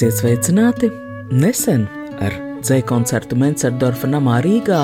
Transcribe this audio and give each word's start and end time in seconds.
Esiet 0.00 0.16
sveicināti! 0.16 0.88
Nesen 1.28 1.82
ar 2.24 2.32
dzēju 2.64 2.86
koncertu 2.88 3.36
Mencerdorfa 3.36 4.08
namā 4.08 4.38
Rīgā 4.40 4.78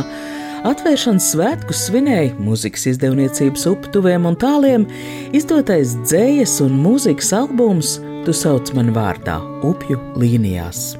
atvēršanas 0.68 1.30
svētkus 1.32 1.86
svinēja 1.86 2.34
mūzikas 2.36 2.84
izdevniecības 2.90 3.64
uptuviem 3.70 4.26
un 4.28 4.36
tāliem 4.36 4.84
izdotais 5.32 5.94
dzējas 6.02 6.58
un 6.66 6.76
mūzikas 6.82 7.32
albums 7.38 7.94
Tu 8.26 8.34
sauc 8.36 8.74
mani 8.76 8.92
vārdā- 8.92 9.38
upju 9.70 9.96
līnijās. 10.20 10.98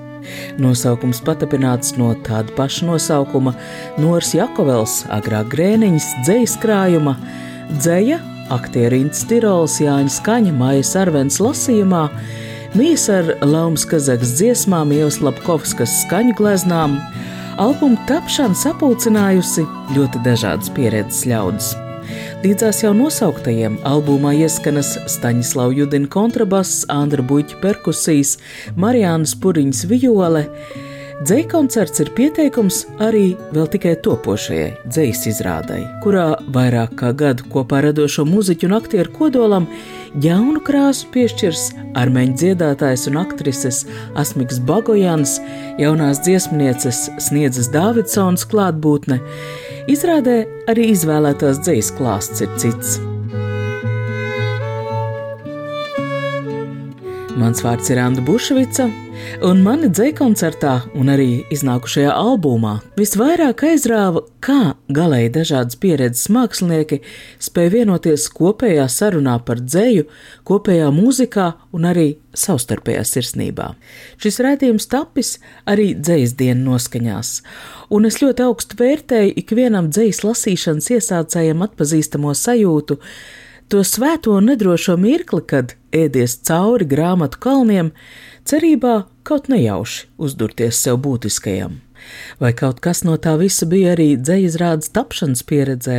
Nosaukums 0.56 1.20
patapināts 1.20 1.98
no 2.00 2.14
tāda 2.14 2.56
paša 2.56 2.88
nosaukuma 2.88 3.52
Nors 3.98 4.32
Jakovels, 4.32 5.04
agrāk 5.12 5.52
grēniņas 5.52 6.08
dzējas 6.24 6.56
krājuma, 6.64 7.18
dzēja, 7.68 8.22
aktierīns 8.48 9.28
Tirols 9.28 9.76
Jāņa 9.76 10.16
Skaņa, 10.16 10.56
Mājas 10.56 10.96
Arvens 10.96 11.36
lasījumā, 11.36 12.08
Mīs 12.76 13.06
ar 13.08 13.30
Laumas 13.40 13.86
Kazakas 13.88 14.34
dziesmām, 14.36 14.90
Ievas 14.92 15.16
Lapkovskas 15.24 15.94
skaņu 16.02 16.34
gleznām, 16.36 16.98
albuma 17.62 17.96
tapšana 18.04 18.58
sapulcinājusi 18.58 19.64
ļoti 19.96 20.20
dažādas 20.26 20.68
pieredzes 20.76 21.22
ļaudis. 21.30 21.70
Līdzās 22.42 22.82
jau 22.84 22.90
nosauktajiem 22.98 23.78
albumā 23.88 24.34
ieskanas 24.42 24.92
Staņislava 25.08 25.72
Judina 25.78 26.10
kontrabass, 26.12 26.84
Andra 26.92 27.24
Buļķa 27.24 27.62
perkusijas, 27.64 28.36
Marijānas 28.76 29.32
Puriņas 29.40 29.86
viole, 29.94 30.44
Dzēja 31.16 31.46
koncerts 31.48 32.02
ir 32.02 32.10
pieteikums 32.12 32.82
arī 33.00 33.30
vēl 33.56 33.70
tikai 33.72 33.94
topošajai 34.04 34.66
dzējas 34.84 35.22
izrādai, 35.30 35.78
kurā 36.04 36.34
vairāk 36.52 36.92
kā 37.00 37.14
gadu 37.16 37.46
kopā 37.54 37.80
radošo 37.86 38.26
muziķu 38.28 38.68
un 38.68 38.76
aktieru 38.76 39.14
kodolam 39.14 39.64
jaunu 40.22 40.60
krāsu 40.64 41.08
piešķirs 41.14 41.64
armēņu 41.98 42.36
dziedātājs 42.40 43.06
un 43.10 43.18
aktrises 43.20 43.82
Asmiks 44.18 44.60
Bagojans, 44.68 45.36
jaunās 45.80 46.22
dziesmnieces 46.24 47.06
Sniedzas 47.28 47.68
Dāvidsons 47.74 48.46
klātbūtne. 48.50 49.20
Izrādē 49.92 50.38
arī 50.72 50.90
izvēlētās 50.94 51.60
dzējas 51.62 51.92
klāsts 51.98 52.44
ir 52.44 52.52
cits. 52.60 52.96
Mans 57.36 57.60
vārds 57.60 57.92
ir 57.92 58.00
Anna 58.00 58.24
Bušvica, 58.24 58.88
un 59.44 59.60
mani 59.64 59.88
dzēja 59.92 60.14
koncertā 60.18 60.72
un 60.96 61.10
arī 61.12 61.44
iznākušajā 61.52 62.12
albumā 62.16 62.76
visvairāk 62.98 63.64
aizrāva, 63.68 64.22
kā 64.44 64.74
galēji 64.92 65.32
dažādas 65.34 65.78
pieredzes 65.82 66.30
mākslinieki 66.32 67.00
spēja 67.42 67.72
vienoties 67.74 68.26
kopējā 68.32 68.86
sarunā 68.92 69.36
par 69.46 69.62
dzēju, 69.62 70.06
kopējā 70.48 70.90
mūzikā 70.94 71.46
un 71.76 71.88
arī 71.90 72.06
savstarpējā 72.36 73.06
sirsnībā. 73.08 73.70
Šis 74.22 74.40
rādījums 74.44 74.88
tapis 74.92 75.36
arī 75.68 75.92
dzējas 75.96 76.36
dienu 76.38 76.72
noskaņās, 76.72 77.32
un 77.94 78.08
es 78.08 78.20
ļoti 78.22 78.46
augstu 78.46 78.78
vērtēju 78.82 79.34
ikvienam 79.42 79.90
dzējas 79.92 80.22
lasīšanas 80.26 80.92
iesācējam 80.98 81.66
atpazīstamo 81.66 82.34
sajūtu, 82.36 83.00
to 83.68 83.82
svēto 83.82 84.36
un 84.38 84.52
nedrošo 84.52 84.94
mirkli, 85.00 85.42
kad 85.42 85.74
ēdies 85.96 86.38
cauri 86.46 86.86
grāmatu 86.88 87.40
kalniem, 87.42 87.90
cerībā 88.46 88.94
kaut 89.26 89.50
nejauši 89.50 90.06
uzdurties 90.22 90.78
sev 90.82 91.00
būtiskajam. 91.04 91.80
Vai 92.40 92.52
kaut 92.54 92.78
kas 92.84 93.02
no 93.06 93.16
tā 93.18 93.34
visa 93.40 93.66
bija 93.66 93.94
arī 93.96 94.08
dzējas 94.20 94.90
tapšanas 94.94 95.42
pieredzē, 95.48 95.98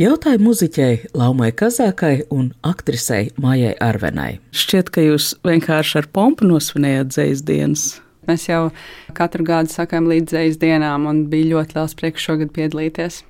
jautāja 0.00 0.40
muziķei 0.42 1.12
Laumai 1.16 1.50
Kazākai 1.56 2.26
un 2.34 2.52
aktrisei 2.66 3.30
Mājai 3.40 3.72
Arvenai. 3.80 4.40
Šķiet, 4.52 4.92
ka 4.92 5.04
jūs 5.06 5.32
vienkārši 5.46 6.02
ar 6.02 6.10
pompu 6.12 6.48
nosvinējāt 6.50 7.14
dzējas 7.14 7.44
dienas. 7.48 7.86
Mēs 8.28 8.46
jau 8.50 8.68
katru 9.16 9.46
gadu 9.48 9.72
sakām 9.72 10.10
līdz 10.10 10.34
dzējas 10.34 10.60
dienām, 10.60 11.08
un 11.08 11.24
bija 11.32 11.54
ļoti 11.54 11.78
liels 11.78 11.96
prieks 11.98 12.26
šogad 12.26 12.52
piedalīties. 12.56 13.22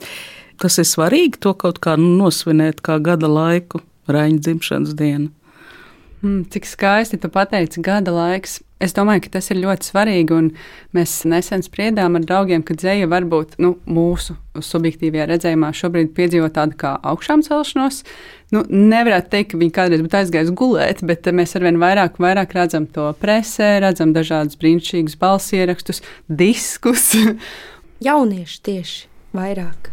Tas 0.61 0.77
ir 0.81 0.89
svarīgi 0.89 1.41
to 1.41 1.55
kaut 1.57 1.79
kā 1.81 1.95
nosvinēt 2.01 2.83
kā 2.85 2.99
gada 3.01 3.31
laiku, 3.31 3.85
Raņa 4.11 4.43
dzimšanas 4.43 4.97
dienu. 4.99 5.31
Mm, 6.21 6.43
cik 6.53 6.67
skaisti 6.69 7.17
tu 7.17 7.31
pateici, 7.33 7.81
gada 7.81 8.13
laiks. 8.13 8.59
Es 8.81 8.93
domāju, 8.97 9.23
ka 9.25 9.35
tas 9.37 9.51
ir 9.53 9.59
ļoti 9.61 9.89
svarīgi. 9.89 10.37
Mēs 10.97 11.15
nesen 11.29 11.65
spriedām 11.65 12.17
ar 12.17 12.25
draugiem, 12.25 12.65
ka 12.65 12.77
dzēja 12.77 13.09
varbūt 13.09 13.59
nu, 13.61 13.75
mūsu 13.89 14.37
subjektīvajā 14.57 15.27
redzējumā 15.31 15.71
šobrīd 15.77 16.13
piedzīvo 16.17 16.49
tādu 16.53 16.77
kā 16.81 16.95
augšām 17.09 17.45
celšanos. 17.45 18.03
Nu, 18.53 18.65
nevarētu 18.69 19.33
teikt, 19.33 19.53
ka 19.53 19.61
viņi 19.61 19.75
kādreiz 19.77 20.05
būtu 20.05 20.21
aizgājuši 20.21 20.57
gulēt, 20.61 21.05
bet 21.09 21.29
mēs 21.29 21.57
arvien 21.61 21.81
vairāk, 21.81 22.17
vairāk 22.21 22.57
redzam 22.57 22.89
to 22.89 23.11
presē, 23.21 23.79
redzam 23.85 24.13
dažādus 24.17 24.61
brīnišķīgus 24.61 25.17
balsierakstus, 25.21 26.05
diskus. 26.29 27.13
Jaunieši 28.09 28.61
tieši 28.69 29.09
vairāk. 29.37 29.93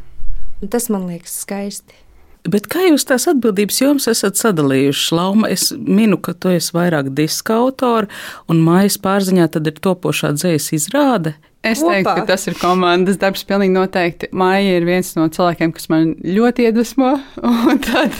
Un 0.63 0.71
tas 0.73 0.87
man 0.91 1.07
liekas 1.11 1.39
skaisti. 1.43 2.06
Bet 2.47 2.69
kā 2.71 2.85
jūs 2.87 3.07
tās 3.07 3.27
atbildības 3.31 3.81
jomas 3.81 4.07
esat 4.11 4.39
sadalījuši? 4.39 5.09
Lauma, 5.17 5.51
es 5.51 5.69
minu, 5.75 6.19
ka 6.21 6.33
tu 6.33 6.53
esi 6.53 6.71
vairāk 6.75 7.11
diska 7.17 7.59
autora, 7.61 8.07
un 8.47 8.63
mājas 8.63 8.99
pārziņā 9.03 9.49
tad 9.55 9.67
ir 9.67 9.81
topošā 9.83 10.33
dzējas 10.37 10.71
izrāde. 10.77 11.35
Es 11.65 11.81
teiktu, 11.81 12.13
ka 12.19 12.23
tas 12.29 12.45
ir 12.47 12.55
komandas 12.59 13.17
darbs. 13.19 13.43
Pilnīgi 13.47 13.73
noteikti. 13.73 14.29
Māja 14.37 14.77
ir 14.77 14.85
viens 14.87 15.09
no 15.17 15.25
cilvēkiem, 15.33 15.73
kas 15.75 15.89
man 15.91 16.13
ļoti 16.23 16.67
iedvesmo. 16.67 17.15
Tad, 17.87 18.15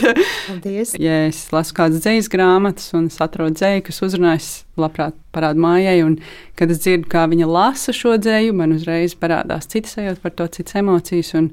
Paldies. 0.48 0.94
ja 1.00 1.22
es 1.28 1.44
lasu 1.54 1.76
kādas 1.78 2.02
dzīslas 2.04 2.30
grāmatas 2.32 2.90
un 2.98 3.08
atrodu 3.08 3.56
dzēju, 3.56 3.86
kas 3.88 4.02
uzrunājas, 4.04 4.50
labprāt 4.80 5.16
parādu 5.34 5.64
mājai. 5.64 5.98
Un, 6.04 6.18
kad 6.58 6.74
es 6.74 6.82
dzirdu, 6.84 7.08
kā 7.12 7.24
viņa 7.30 7.48
lasa 7.48 7.94
šo 7.96 8.18
dzēju, 8.20 8.56
man 8.58 8.76
uzreiz 8.76 9.16
parādās 9.18 9.70
citas 9.70 9.96
sajūtas 9.96 10.24
par 10.24 10.36
to, 10.36 10.48
citas 10.58 10.80
emocijas. 10.82 11.32
Un, 11.38 11.52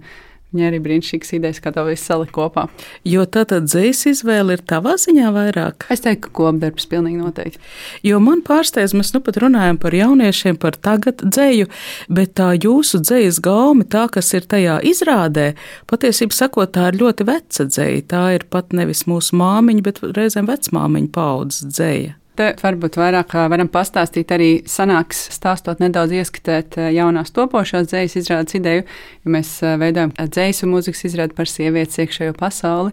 Viņa 0.53 0.67
arī 0.69 0.77
brīnišķīgas 0.79 1.33
idejas, 1.35 1.59
kā 1.59 1.71
to 1.75 1.83
visu 1.87 2.05
salikt 2.05 2.31
kopā. 2.35 2.67
Jo 3.03 3.25
tā 3.27 3.43
tad 3.49 3.65
dzīsla 3.67 4.11
izvēle 4.13 4.55
ir 4.55 4.61
tavā 4.63 4.93
ziņā 5.01 5.31
vairāk? 5.35 5.87
Es 5.91 6.03
teiktu, 6.05 6.29
ka 6.29 6.35
kopdarbs 6.37 6.87
pilnīgi 6.91 7.19
noteikti. 7.19 7.59
Jo 8.07 8.21
man 8.23 8.43
pārsteidz, 8.45 8.93
mēs 8.95 9.11
nu 9.15 9.19
pat 9.25 9.41
runājam 9.43 9.79
par 9.81 9.97
jauniešiem, 9.97 10.59
par 10.61 10.77
tagad 10.79 11.25
dzēju, 11.25 11.67
bet 12.07 12.35
tā 12.39 12.53
jūsu 12.55 13.01
dzējas 13.03 13.41
gaumi, 13.43 13.87
tā, 13.91 14.05
kas 14.13 14.31
ir 14.37 14.47
tajā 14.47 14.79
izrādē, 14.87 15.51
patiesībā 15.91 16.37
sakot, 16.37 16.71
tā 16.77 16.91
ir 16.93 17.01
ļoti 17.01 17.27
veca 17.27 17.67
dzēja. 17.71 18.05
Tā 18.15 18.27
ir 18.37 18.47
pat 18.47 18.71
nevis 18.77 19.03
mūsu 19.11 19.35
māmiņa, 19.41 19.83
bet 19.89 20.05
reizēm 20.15 20.47
vecmāmiņa 20.47 21.11
paudzes 21.19 21.67
dzēja. 21.73 22.15
Te 22.35 22.49
varbūt 22.59 22.97
vairāk 22.99 23.31
varam 23.47 23.69
pastāstīt 23.71 24.31
arī 24.35 24.49
sanāks, 24.67 25.21
stāstot 25.31 25.79
nedaudz 25.79 26.17
ieskatēt 26.17 26.75
jaunās 26.91 27.31
topošās 27.35 27.87
dzējas 27.87 28.17
izrādes 28.19 28.57
ideju, 28.59 28.83
jo 29.23 29.35
mēs 29.37 29.53
veidojam 29.79 30.11
dzējas 30.19 30.65
un 30.65 30.73
mūzikas 30.73 31.05
izrādi 31.07 31.37
par 31.37 31.47
sievietes 31.47 32.01
iekšējo 32.03 32.35
pasauli. 32.39 32.91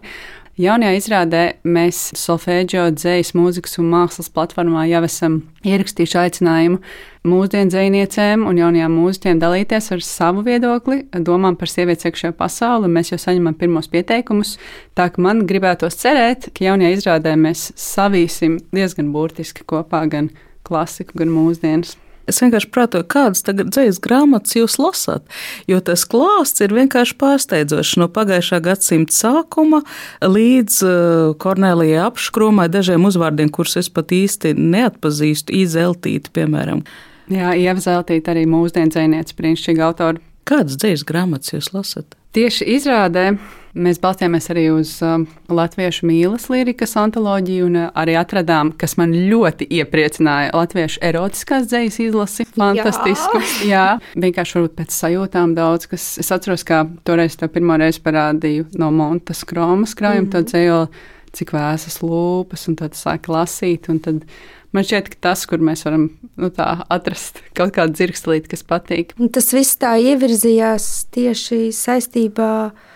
Jaunajā 0.53 0.99
izrādē 0.99 1.39
mēs 1.65 2.11
solfēģio, 2.13 2.83
dzējas, 2.93 3.31
mūzikas 3.33 3.79
un 3.81 3.87
mākslas 3.89 4.27
platformā 4.29 4.83
jau 4.85 4.99
esam 5.07 5.39
ierakstījuši 5.65 6.19
aicinājumu 6.21 6.77
mūsdienu 7.25 7.73
dzējniecēm 7.73 8.43
un 8.45 8.59
jaunajām 8.61 8.93
mūziķiem 8.93 9.41
dalīties 9.41 9.89
ar 9.95 10.05
savu 10.05 10.43
viedokli, 10.45 11.07
domām 11.25 11.57
par 11.57 11.73
sievietes 11.73 12.05
iekšējo 12.05 12.35
pasauli. 12.37 12.91
Mēs 12.93 13.09
jau 13.15 13.17
saņemam 13.23 13.57
pirmos 13.57 13.89
pieteikumus, 13.89 14.59
tā 14.93 15.09
ka 15.09 15.25
man 15.25 15.41
gribētos 15.49 15.97
cerēt, 16.03 16.51
ka 16.53 16.69
jaunajā 16.69 16.99
izrādē 16.99 17.33
mēs 17.33 17.71
savīsim 17.73 18.59
diezgan 18.77 19.09
burtiski 19.15 19.65
kopā 19.65 20.05
gan 20.13 20.29
klasiku, 20.69 21.17
gan 21.23 21.33
mūsdienas. 21.33 21.97
Es 22.29 22.39
vienkārši 22.39 22.69
prātoju, 22.71 23.05
kādas 23.11 23.43
tagad 23.43 23.73
dzīslas 23.73 23.99
grāmatas 24.03 24.55
jūs 24.55 24.77
lasāt, 24.79 25.25
jo 25.67 25.79
tas 25.83 26.05
klāsts 26.07 26.63
ir 26.63 26.75
vienkārši 26.75 27.17
pārsteidzošs 27.19 27.97
no 27.99 28.07
pagājušā 28.15 28.61
gadsimta 28.63 29.15
sākuma 29.15 29.81
līdz 30.23 30.77
uh, 30.87 31.33
Kornelijai 31.43 32.05
apškromai 32.05 32.69
dažiem 32.71 33.03
uzvārdiem, 33.09 33.51
kurus 33.51 33.75
es 33.81 33.91
pat 33.91 34.15
īsti 34.15 34.53
neatpazīstu, 34.55 35.55
izeltīti, 35.65 36.31
piemēram. 36.35 36.85
Jā, 37.31 37.51
Ieva 37.59 37.79
Zeltīte 37.83 38.31
arī 38.31 38.45
mūsdienu 38.51 38.91
dzēniece, 38.93 39.35
brīnišķīga 39.39 39.89
autora. 39.89 40.23
Kādas 40.47 40.79
dzīves 40.79 41.05
grāmatas 41.07 41.55
jūs 41.55 41.71
lasat? 41.75 42.17
Tieši 42.35 42.67
izrādē 42.77 43.33
mēs 43.73 43.99
balstījāmies 44.01 44.49
arī 44.53 44.63
uz 44.73 44.91
um, 45.05 45.25
latviešu 45.49 46.05
mīlas 46.07 46.45
lirikas 46.51 46.95
antoloģiju, 46.99 47.67
un 47.69 47.79
uh, 47.81 47.89
arī 47.97 48.15
atradām, 48.19 48.71
kas 48.77 48.95
man 48.99 49.13
ļoti 49.13 49.67
iepriecināja, 49.79 50.53
latviešu 50.53 51.01
erotiskās 51.09 51.67
dzīslas 51.71 51.99
izlasi. 52.05 52.47
Fantastisku. 52.53 53.41
Jā, 53.65 53.85
Jā. 53.97 54.13
vienkārši 54.25 54.59
varbūt 54.59 54.77
pēc 54.77 54.97
sajūtām 54.97 55.55
daudz, 55.57 55.89
kas 55.91 56.07
es 56.21 56.31
atceros, 56.33 56.65
kā 56.67 56.83
toreiz 57.07 57.37
to 57.39 57.49
pirmo 57.51 57.77
reizi 57.81 58.03
parādīju 58.05 58.69
no 58.81 58.91
Montas 58.93 59.43
Kromas 59.49 59.95
krājuma, 59.97 60.27
mm 60.27 60.27
-hmm. 60.27 60.31
to 60.31 60.43
dzēju, 60.51 60.87
cik 61.33 61.53
vēsas 61.53 62.01
lūpas, 62.05 62.67
un 62.69 62.75
tad 62.75 62.93
sāk 62.93 63.27
lasīt, 63.27 63.89
tad 64.03 64.25
man 64.71 64.83
šķiet, 64.83 65.09
ka 65.09 65.15
tas, 65.19 65.45
kur 65.45 65.57
mēs 65.57 65.85
varam 65.85 66.09
nu, 66.37 66.49
tā, 66.49 66.85
atrast 66.89 67.41
kaut 67.53 67.73
kādu 67.73 67.93
dzirkstelīti, 67.93 68.49
kas 68.49 68.63
patīk. 68.63 69.13
Un 69.19 69.29
tas 69.29 69.53
viss 69.53 69.77
tā 69.77 69.97
ievirzījās 69.97 71.07
tieši 71.11 71.71
saistībā 71.71 72.71
ar 72.71 72.92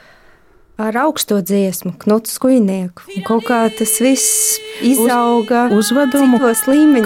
ar 0.78 0.98
augsto 0.98 1.42
dziesmu, 1.42 1.94
knutu 2.00 2.32
skujnieku. 2.32 3.10
Un 3.18 3.26
kaut 3.26 3.48
kā 3.50 3.60
tas 3.74 3.98
viss 4.02 4.58
izauga 4.86 5.68
Uz, 5.74 5.90
uzvedumu, 5.92 6.40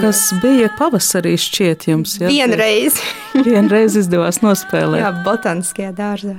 kas 0.00 0.28
bija 0.42 0.70
pavasarī 0.78 1.34
šķiet 1.40 1.88
jums. 1.88 2.18
Ja? 2.20 2.30
Vienreiz. 2.32 3.00
Vienreiz 3.48 3.96
izdevās 3.98 4.42
nospēlēt. 4.44 5.02
Jā, 5.02 5.12
botāniskajā 5.24 5.92
dārzā. 5.96 6.38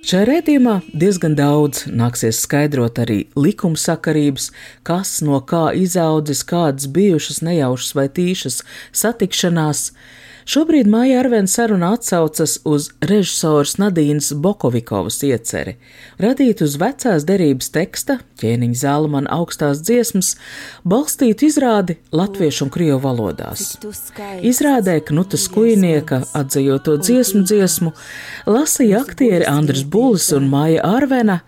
Šajā 0.00 0.24
rētījumā 0.24 0.78
diezgan 0.96 1.34
daudz 1.36 1.82
nāksies 1.92 2.38
skaidrot 2.46 2.96
arī 3.02 3.18
likumsakarības, 3.36 4.46
kas 4.88 5.18
no 5.20 5.42
kā 5.44 5.74
izaudzis, 5.76 6.40
kādas 6.48 6.88
bijušas 6.88 7.42
nejaušas 7.44 7.92
vai 7.98 8.06
tīšas 8.08 8.62
satikšanās, 8.96 9.90
Šobrīd 10.50 10.88
Māja 10.90 11.20
Arvēna 11.20 11.46
saruna 11.46 11.92
atsaucas 11.94 12.56
uz 12.66 12.88
režisoras 13.06 13.76
Nadīnas 13.78 14.32
Bokovikovas 14.34 15.20
ieceri, 15.28 15.76
radīt 16.18 16.64
uz 16.64 16.72
vecās 16.80 17.22
derības 17.28 17.68
teksta, 17.70 18.16
ķēniņa 18.40 18.78
zālamana 18.80 19.30
augstās 19.36 19.78
dziesmas, 19.84 20.32
balstīt 20.82 21.44
izrādi 21.46 22.00
latviešu 22.10 22.64
un 22.66 22.72
krievu 22.74 22.98
valodās. 23.04 23.76
Izrādē 24.50 24.96
Knuta 25.12 25.38
Skujnieka 25.38 26.24
atzījoto 26.40 26.96
dziesmu 26.98 27.44
dziesmu 27.46 27.92
lasīja 28.50 29.04
aktieri 29.04 29.46
Andris 29.46 29.84
Bulis 29.86 30.32
un 30.34 30.50
Māja 30.50 30.82
Arvēna, 30.96 31.38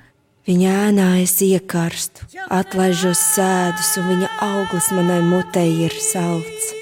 Viņa 0.42 0.70
ēnā 0.88 1.08
es 1.22 1.36
iekarstu, 1.46 2.26
atlaižos 2.50 3.22
sēdus, 3.36 3.92
un 4.02 4.08
viņa 4.10 4.30
auglis 4.50 4.90
manai 4.94 5.20
mutei 5.22 5.68
ir 5.86 5.94
salds. 6.10 6.81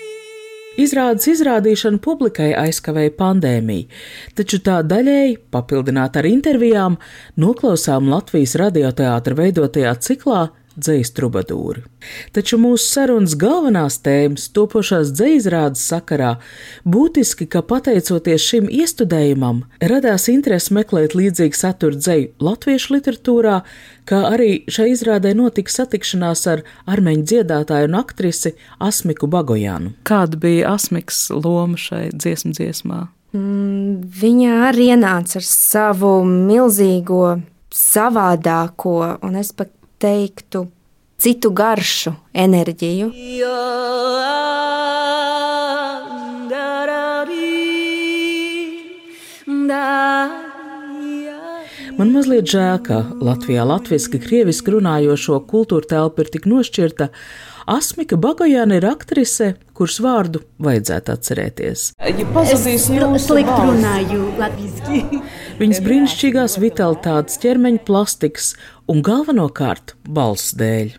Izrādes 0.79 1.27
izrādīšanu 1.33 1.99
publikai 1.99 2.53
aizkavēja 2.55 3.11
pandēmija, 3.19 3.89
taču 4.39 4.61
tā 4.63 4.77
daļēji, 4.87 5.41
papildināta 5.51 6.23
ar 6.23 6.29
intervijām, 6.31 6.99
noklausām 7.43 8.07
Latvijas 8.13 8.55
radioteātra 8.61 9.35
veidotajā 9.41 9.97
ciklā 10.07 10.45
dzīs 10.81 11.13
trubadūri. 11.17 11.85
Taču 12.35 12.59
mūsu 12.61 12.87
sarunas 12.87 13.37
galvenās 13.39 13.99
tēmas 14.05 14.49
topošās 14.57 15.13
dzīsrādes 15.15 15.83
sakarā 15.93 16.35
būtiski, 16.89 17.47
ka 17.51 17.63
pateicoties 17.67 18.47
šim 18.47 18.71
iestudējumam, 18.73 19.65
radās 19.93 20.29
interese 20.33 20.75
meklēt 20.77 21.17
līdzīgu 21.19 21.57
saturu 21.57 22.01
dzēju 22.01 22.33
latviešu 22.43 22.97
literatūrā, 22.97 23.61
kā 24.09 24.25
arī 24.33 24.51
šai 24.71 24.91
izrādē 24.95 25.35
notika 25.39 25.73
satikšanās 25.75 26.47
ar 26.51 26.65
armeņu 26.91 27.29
dziedātāju 27.31 27.91
un 27.91 28.01
aktrisi 28.01 28.57
Asmiku 28.83 29.31
Bagojānu. 29.31 29.95
Kāda 30.09 30.41
bija 30.41 30.75
Asmiks 30.75 31.29
loma 31.31 31.79
šai 31.81 32.09
dziesmu 32.17 32.57
dziesmā? 32.57 33.07
Mm, 33.37 34.01
viņa 34.21 34.55
arī 34.71 34.91
ienāca 34.91 35.39
ar 35.39 35.47
savu 35.47 36.17
milzīgo, 36.27 37.39
savādāko, 37.71 38.97
un 39.23 39.39
es 39.39 39.53
pat 39.55 39.71
teiktu, 40.01 40.65
citu 41.21 41.53
garšu, 41.53 42.15
enerģiju. 42.33 43.11
Man 52.01 52.15
mazliet 52.15 52.49
žēl, 52.49 52.79
ka 52.81 53.03
Latvijā 53.21 53.67
latviešu, 53.69 54.23
krieviski 54.25 54.73
runājošo 54.73 55.43
kultūra 55.51 55.85
telpa 55.91 56.25
ir 56.25 56.31
tik 56.33 56.47
nošķirta. 56.49 57.11
Asmika 57.69 58.17
Bagojāna 58.17 58.79
ir 58.81 58.87
aktrise, 58.89 59.53
kuras 59.81 59.97
vārdu 60.05 60.43
vajadzētu 60.61 61.15
atcerēties. 61.15 61.85
Ja 62.05 62.27
pazudīs 62.35 62.89
jūs 62.93 63.25
slikti 63.25 63.61
runāju 63.65 64.27
latviski. 64.41 65.23
Viņas 65.61 65.81
brīnišķīgās 65.87 66.59
vitalitātes, 66.61 67.41
ķermeņa 67.41 67.87
plastikas 67.89 68.53
un 68.93 69.01
galvenokārt 69.07 69.97
balss 70.05 70.53
dēļ. 70.61 70.99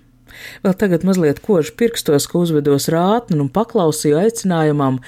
Vēl 0.66 0.78
tagad 0.78 1.06
mazliet 1.08 1.42
koši 1.44 1.74
pirkstos, 1.80 2.28
ka 2.30 2.42
uzvedos 2.42 2.90
rātni 2.92 3.40
un 3.42 3.50
paklausīju 3.54 4.20
aicinājumam 4.22 5.00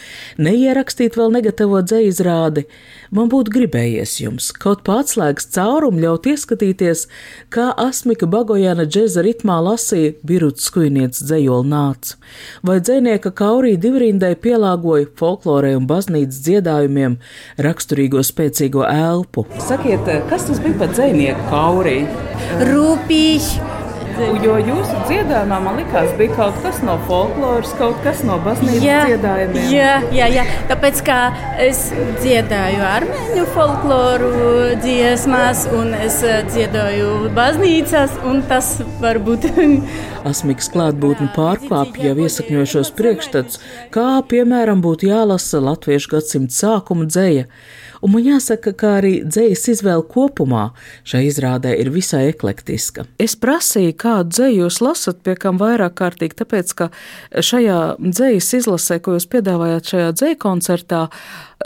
neierakstīt 0.41 1.17
vēl 1.19 1.33
negatavo 1.37 1.81
dzējizrādi. 1.85 2.65
Man 3.13 3.29
būtu 3.29 3.53
gribējies 3.53 4.15
jums 4.23 4.47
kaut 4.57 4.81
pārslēgas 4.87 5.45
caurumu 5.53 6.01
ļaut 6.01 6.25
ieskatīties, 6.31 7.05
kā 7.53 7.67
Asmika 7.77 8.25
Bagojana 8.29 8.87
džeza 8.89 9.21
ritmā 9.25 9.59
lasīja 9.61 10.15
Biruts 10.25 10.65
skujnieces 10.69 11.27
dzējoli 11.27 11.69
nāca, 11.69 12.17
vai 12.65 12.79
dzēnieka 12.81 13.33
Kaurī 13.37 13.75
divrindai 13.77 14.33
pielāgoja 14.33 15.11
folklorē 15.19 15.75
un 15.77 15.85
baznīcas 15.89 16.41
dziedājumiem 16.47 17.19
raksturīgo 17.67 18.25
spēcīgo 18.25 18.87
elpu. 18.89 19.45
Sakiet, 19.61 20.09
kas 20.31 20.49
tas 20.49 20.63
bija 20.63 20.81
par 20.81 20.97
dzēnieku 20.97 21.47
Kaurī? 21.53 21.99
Rūpīgi! 22.65 23.72
Jo 24.13 24.57
jūsu 24.61 24.99
dziedājumā 25.07 25.57
man 25.63 25.77
likās, 25.79 26.11
bija 26.19 26.35
kaut 26.37 26.57
kas 26.61 26.79
no 26.85 26.99
folkloras, 27.07 27.71
kaut 27.79 27.97
kas 28.05 28.21
no 28.27 28.37
baznīcas 28.45 28.83
jā, 28.85 28.99
dziedājumiem. 29.09 29.69
Jā, 29.73 29.93
jā, 30.13 30.27
jā, 30.35 30.43
tāpēc 30.69 31.01
kā 31.07 31.19
es 31.63 31.81
dziedāju 32.21 32.83
armēņu 32.85 33.45
folkloru 33.55 34.31
dziesmās, 34.83 35.65
un 35.73 35.95
es 35.97 36.19
eh, 36.27 36.43
dziedāju 36.49 37.31
baznīcās, 37.37 38.19
un 38.29 38.43
tas 38.49 38.75
varbūt. 39.01 39.49
Asmiks 40.29 40.69
klātbūtne 40.73 41.31
pārkāpja 41.35 42.11
jau 42.11 42.27
iesakņojušos 42.27 42.93
priekšstats, 42.99 43.63
kā 43.93 44.09
piemēram 44.29 44.83
būtu 44.85 45.09
jālasa 45.09 45.63
latviešu 45.63 46.13
gadsimta 46.17 46.61
sākuma 46.61 47.09
dzēja 47.09 47.49
un 48.03 48.11
man 48.11 48.25
jāsaka, 48.27 48.73
ka 48.75 48.97
arī 48.99 49.13
dzējas 49.23 49.69
izvēle 49.73 50.03
kopumā 50.11 50.67
šai 51.07 51.23
izrādē 51.29 51.73
ir 51.79 51.91
visai 51.93 52.25
eklektiska. 52.33 53.07
Es 53.21 53.37
prasīju, 53.39 53.95
kādu 54.03 54.33
dzēju 54.35 54.61
jūs 54.65 54.79
lasat, 54.83 55.21
pie 55.25 55.35
kam 55.39 55.59
vairāk 55.61 55.95
kārtīgi, 55.99 56.37
tāpēc, 56.41 56.75
ka 56.77 56.89
šajā 57.33 57.79
dzējas 58.03 58.51
izlasē, 58.59 58.99
ko 59.03 59.17
jūs 59.17 59.27
piedāvājāt 59.31 59.91
šajā 59.93 60.13
dzēja 60.19 60.39
koncertā, 60.43 61.01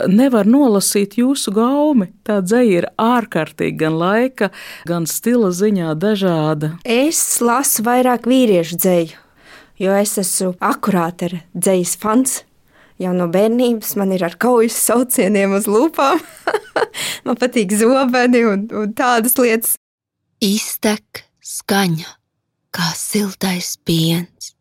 nevar 0.08 0.48
nolasīt 0.48 1.18
jūsu 1.18 1.54
gaumi. 1.56 2.12
Tā 2.26 2.40
dzēja 2.46 2.82
ir 2.82 2.90
ārkārtīgi 3.02 3.78
gan 3.82 3.98
laika, 4.00 4.52
gan 4.88 5.08
stila 5.10 5.52
ziņā 5.54 5.94
dažāda. 5.98 6.76
Es 6.86 7.22
lasu 7.44 7.86
vairāk 7.86 8.28
vīriešu 8.30 8.78
dzēju, 8.78 9.24
jo 9.84 9.96
es 9.98 10.18
esmu 10.22 10.54
akurāt 10.62 11.26
ar 11.26 11.40
dzējas 11.54 11.96
fans 12.00 12.42
jau 13.02 13.14
no 13.14 13.28
bērnības 13.30 13.94
man 13.98 14.12
ir 14.14 14.24
ar 14.26 14.36
kaujas 14.40 14.78
saucieniem 14.88 15.54
uz 15.58 15.68
lūpām. 15.70 16.20
man 17.26 17.38
patīk 17.38 17.74
zobeni 17.78 18.44
un, 18.48 18.66
un 18.74 18.94
tādas 18.98 19.38
lietas. 19.40 19.76
Iztek 20.44 21.24
skaņa, 21.42 22.17
kā 22.74 22.90
siltais 22.96 23.76
piens. 23.84 24.52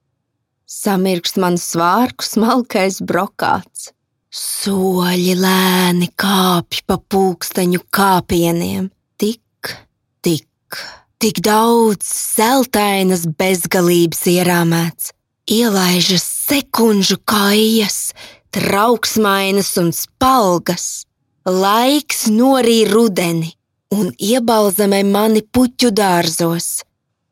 Samirkst 0.67 1.39
man 1.39 1.59
svārku 1.61 2.25
smalkais 2.27 2.99
brokāts. 3.01 3.91
Soļi 4.33 5.35
lēni 5.39 6.11
kāpj 6.19 6.83
pa 6.85 6.99
pulksteņu 6.99 7.85
kāpieniem. 7.95 8.89
Tik, 9.17 9.75
tik, 10.21 10.81
tik 11.17 11.43
daudz 11.45 12.09
zeltainas 12.37 13.23
bezgalības 13.39 14.27
ierāmēts 14.35 15.13
ielaižas 15.47 16.23
sekundžu 16.47 17.17
kājas, 17.27 18.11
trauksmainas 18.51 19.73
un 19.81 19.93
spalgas. 19.95 21.05
Laiks 21.47 22.27
norī 22.27 22.81
rudeni 22.89 23.53
un 23.95 24.11
iebalzamē 24.19 25.03
mani 25.07 25.41
puķu 25.41 25.93
dārzos. 25.95 26.83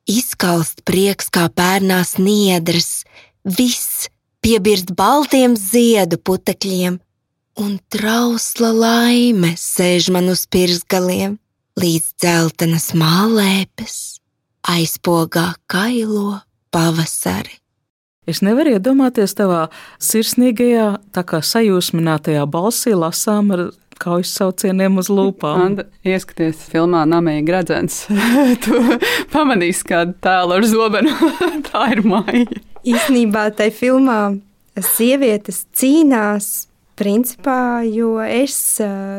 Izkalst 0.05 0.83
prieks 0.85 1.31
kā 1.33 1.47
pērnās 1.50 2.19
niedras, 2.21 3.05
viss 3.41 4.05
piebirst 4.45 4.93
baltiem 4.93 5.55
ziedu 5.57 6.19
putekļiem, 6.21 7.00
un 7.57 7.71
trausla 7.89 8.69
laime 8.69 9.55
sēž 9.57 10.12
man 10.13 10.29
uz 10.29 10.45
pirksgaliem, 10.45 11.39
līdz 11.81 12.12
dzeltenas 12.21 12.91
mālēpes 12.93 13.95
aizpogā 14.69 15.55
kailo 15.65 16.41
pavasari. 16.69 17.57
Es 18.29 18.41
nevaru 18.45 18.75
iedomāties 18.77 19.33
tavā 19.38 19.67
sirsnīgajā, 20.01 20.88
tā 21.13 21.25
kā 21.25 21.41
sajūsminātajā 21.45 22.45
balsī 22.50 22.95
lasām 22.97 23.51
ar 23.53 23.67
kaujas 24.02 24.34
saucieniem 24.38 25.00
uz 25.02 25.10
lūpām. 25.12 25.62
Anda, 25.70 25.86
ieskaties 26.06 26.66
filmā 26.72 27.04
Namēja 27.10 27.46
Gradzens. 27.48 28.04
tu 28.66 28.82
pamanīsi 29.34 29.88
kādu 29.90 30.16
tēlu 30.24 30.60
ar 30.60 30.68
zobenu. 30.70 31.16
tā 31.70 31.90
ir 31.96 32.04
māja. 32.08 32.46
Īsnībā 32.86 33.48
tai 33.58 33.72
filmā 33.74 34.20
sievietes 34.96 35.64
cīnās 35.75 36.68
principā, 37.00 37.84
jo 37.88 38.20
es 38.24 38.78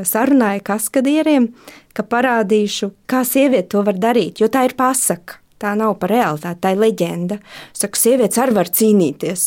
sarunāju 0.09 0.63
kaskadieriem, 0.65 1.51
ka 1.97 2.05
parādīšu, 2.07 2.93
kā 3.09 3.25
sieviete 3.27 3.75
to 3.75 3.83
var 3.87 3.99
darīt, 4.01 4.41
jo 4.41 4.49
tā 4.53 4.67
ir 4.69 4.77
pasaka. 4.79 5.41
Tā 5.57 5.73
nav 5.73 5.95
par 6.01 6.13
realitāti, 6.13 6.61
tā 6.61 6.75
ir 6.75 6.83
leģenda. 6.83 7.39
Saku, 7.77 7.97
sievietes 7.97 8.37
arī 8.43 8.59
var 8.59 8.69
cīnīties. 8.69 9.47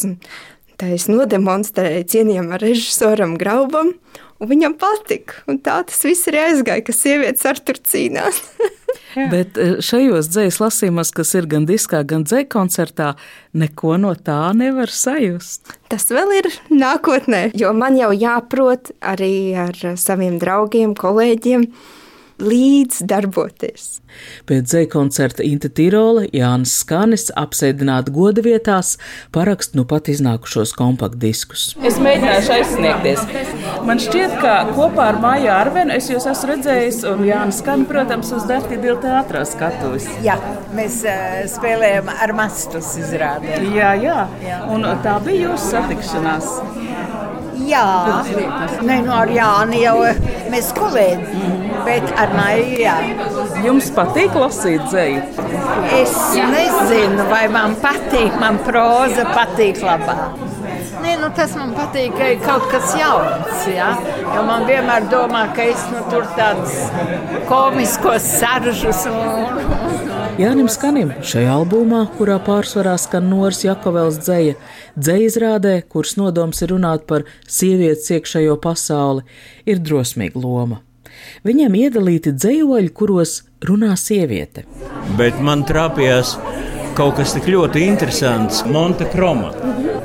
Tā 0.80 0.90
es 0.96 1.06
nodemonstrēju 1.12 2.08
cienījamam 2.10 2.58
režisoram 2.62 3.36
Graubam, 3.38 3.92
Un 4.40 4.48
viņam 4.48 4.76
patika. 4.80 5.42
Un 5.52 5.58
tā 5.60 5.82
tas 5.88 6.00
viss 6.08 6.30
arī 6.32 6.40
aizgāja, 6.46 6.84
ka 6.88 6.96
sievietes 6.96 7.44
ar 7.50 7.60
tur 7.60 7.80
cīnās. 7.84 8.40
Bet 9.34 9.58
e, 9.60 9.68
šajos 9.84 10.30
dzīslu 10.32 10.66
lasījumos, 10.66 11.12
kas 11.16 11.34
ir 11.36 11.50
gan 11.52 11.68
diskā, 11.68 12.02
gan 12.08 12.24
dzīslu 12.24 12.48
koncertā, 12.54 13.10
neko 13.52 13.98
no 14.00 14.14
tā 14.16 14.40
nevar 14.56 14.92
sajust. 14.94 15.74
Tas 15.92 16.08
vēl 16.14 16.38
ir 16.40 16.50
nākotnē, 16.72 17.50
jo 17.58 17.74
man 17.76 18.00
jau 18.00 18.14
jāprot 18.16 18.94
arī 19.04 19.34
ar 19.60 19.76
saviem 20.00 20.40
draugiem, 20.40 20.96
kolēģiem 20.96 21.68
līdz 22.42 23.04
darboties. 23.10 24.00
Pēc 24.50 24.66
dzēja 24.66 24.90
koncerta 24.90 25.46
Inte 25.46 25.70
Tirola 25.70 26.26
Jānis 26.34 26.74
Skanis 26.82 27.28
apsēdināt 27.38 28.10
goda 28.14 28.42
vietās 28.46 28.96
parakst 29.36 29.76
nu 29.78 29.86
pat 29.90 30.10
iznākušos 30.12 30.74
kompaktdiskus. 30.78 31.76
Es 31.86 32.00
mēģināšu 32.02 32.56
aizsniegties. 32.56 33.24
Man 33.86 34.02
šķiet, 34.02 34.36
ka 34.42 34.56
kopā 34.74 35.12
ar 35.14 35.22
Māju 35.22 35.52
Arvenu 35.54 35.96
es 35.96 36.10
jūs 36.12 36.28
esmu 36.30 36.54
redzējis, 36.54 37.04
un 37.12 37.24
Jānis 37.28 37.62
Skani, 37.62 37.88
protams, 37.90 38.34
uz 38.36 38.48
Dārta 38.50 38.80
Dilta 38.80 39.10
teātrā 39.10 39.46
skatuves. 39.48 40.08
Jā, 40.26 40.38
mēs 40.78 41.02
uh, 41.08 41.40
spēlējam 41.50 42.12
ar 42.14 42.36
mastus 42.38 42.96
izrādē. 43.02 43.62
Jā, 43.76 43.94
jā, 44.00 44.24
jā. 44.46 44.62
Un 44.74 44.88
tā 45.06 45.20
bija 45.26 45.50
jūsu 45.50 45.74
satikšanās. 45.76 46.54
Jā, 47.70 47.86
Nē, 48.86 49.02
nu 49.06 49.12
ar 49.14 49.30
Jāni 49.30 49.84
jau 49.84 49.98
mēs 50.50 50.72
kolēģi, 50.78 51.26
mm 51.28 51.42
-hmm. 51.42 51.59
Bet 51.86 52.06
ar 52.20 52.34
Maiju 52.36 52.80
jā. 52.82 52.96
Jums 53.66 53.90
patīk 53.96 54.36
lasīt 54.38 54.86
dzēju? 54.90 55.24
Es 56.00 56.16
nezinu, 56.36 57.26
vai 57.32 57.46
man 57.52 57.76
patīk, 57.84 58.36
man 58.42 58.60
proza 58.68 59.28
patīk 59.34 59.82
labāk. 59.86 60.46
Nē, 61.00 61.16
nu, 61.22 61.30
tas 61.36 61.54
man 61.56 61.72
patīk, 61.78 62.12
ka 62.18 62.32
ir 62.34 62.42
kaut 62.44 62.66
kas 62.72 62.92
jauns. 63.00 63.68
Ja? 63.72 63.94
Jo 64.36 64.44
man 64.48 64.68
vienmēr 64.68 65.08
domā, 65.12 65.46
ka 65.56 65.70
es 65.72 65.86
nu, 65.94 66.04
tur 66.12 66.28
tādus 66.36 66.76
komiskos 67.50 68.28
saržus 68.40 69.06
un, 69.12 69.60
Jānis 70.40 70.78
Skanim 70.78 71.10
šajā 71.20 71.52
albumā, 71.52 72.06
kurā 72.16 72.38
pārsvarā 72.40 72.94
skan 73.02 73.26
Noras 73.28 73.60
Jakovels 73.66 74.22
dzēja, 74.24 74.56
dzēja 74.96 75.32
izrādē, 75.32 75.74
kuras 75.92 76.16
nodoms 76.16 76.64
ir 76.64 76.72
runāt 76.72 77.04
par 77.10 77.28
sievietes 77.44 78.08
iekšējo 78.16 78.56
pasauli, 78.64 79.26
ir 79.68 79.84
drosmīga 79.84 80.40
loma. 80.40 80.80
Viņiem 81.48 81.78
iedalīti 81.84 82.36
dzējoļi, 82.36 82.94
kuros 82.96 83.44
runā 83.66 83.96
sieviete. 84.00 84.66
Bet 85.20 85.40
man 85.44 85.66
trāpījās 85.68 86.36
kaut 87.00 87.16
kas 87.20 87.36
tik 87.36 87.48
ļoti 87.48 87.86
interesants- 87.88 88.66
Monte 88.74 89.08
Kroma. 89.12 89.54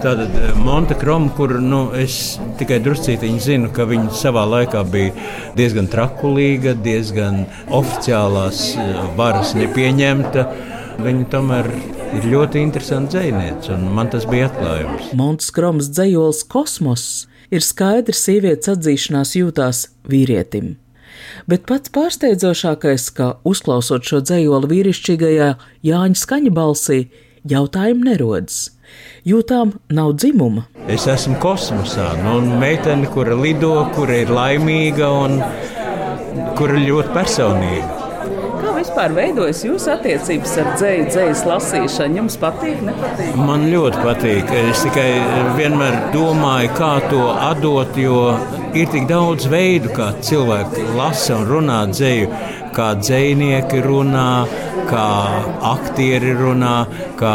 Tātad 0.04 0.34
eh, 0.36 0.52
Montekroma, 0.60 1.30
kur 1.32 1.54
nu, 1.64 1.86
es 1.96 2.36
tikai 2.60 2.76
druscītiņi 2.84 3.40
zinu, 3.40 3.70
ka 3.72 3.86
viņa 3.88 4.12
savā 4.12 4.42
laikā 4.50 4.82
bija 4.92 5.14
diezgan 5.56 5.88
trakulīga, 5.88 6.74
diezgan 6.84 7.46
oficiālās 7.72 8.60
eh, 8.76 8.98
varas 9.16 9.54
nepieņemta. 9.56 10.44
Viņa 11.00 11.28
tomēr 11.32 11.70
ir 12.18 12.28
ļoti 12.34 12.60
interesanta 12.62 13.22
dziniece, 13.24 13.72
un 13.74 13.88
man 13.96 14.12
tas 14.12 14.28
bija 14.28 14.50
atklājums. 14.52 15.08
Montekromas 15.18 15.88
dzējols 15.96 16.44
kosmos 16.52 17.08
ir 17.48 17.64
skaidrs 17.64 18.26
sievietes 18.28 18.74
atzīšanās 18.76 19.34
jūtās 19.40 19.86
vīrietim. 20.10 20.74
Bet 21.50 21.66
pats 21.70 21.92
pārsteidzošākais, 21.94 23.08
ka 23.16 23.34
uzklausot 23.48 24.06
šo 24.06 24.22
dzējoli 24.24 24.70
vīrišķīgajā 24.72 25.50
Jāņa 25.86 26.22
skaņa 26.22 26.54
balsī, 26.54 27.04
jautājumu 27.48 28.08
nerodas 28.10 28.62
jūtām 29.24 29.74
nav 29.94 30.14
dzimuma. 30.20 30.66
Es 30.92 31.06
esmu 31.10 31.38
kosmosā, 31.42 32.10
nu, 32.20 32.38
un 32.40 32.54
meitene, 32.60 33.08
kura 33.10 33.36
lido, 33.38 33.74
kura 33.96 34.20
ir 34.22 34.32
laimīga 34.32 35.10
un 35.24 35.38
kura 36.58 36.78
ļoti 36.78 37.14
personīga. 37.16 38.03
Vispār 38.84 39.14
veidojas 39.16 39.62
jūsu 39.64 39.88
attiecības 39.94 40.50
ar 40.60 40.66
dzēju, 40.74 41.04
dzējas 41.08 41.42
lasīšanu? 41.48 42.18
Jums 42.18 42.34
patīk, 42.36 42.82
nepatīk? 42.84 43.38
Man 43.40 43.62
ļoti 43.72 44.02
patīk. 44.04 44.50
Es 44.58 44.82
tikai 44.84 45.06
vienmēr 45.56 45.96
domāju, 46.12 46.74
kā 46.76 46.90
to 47.08 47.22
atdot, 47.32 47.96
jo 47.96 48.18
ir 48.76 48.90
tik 48.92 49.06
daudz 49.08 49.48
veidu, 49.48 49.88
kā 49.96 50.10
cilvēki 50.20 50.84
lasa 50.98 51.38
un 51.38 51.48
runā 51.48 51.78
dzēju. 51.94 52.28
Kā 52.76 52.90
dzinieki 53.00 53.80
runā, 53.88 54.28
kā 54.90 55.08
aktieri 55.70 56.36
runā, 56.36 56.76
kā 57.16 57.34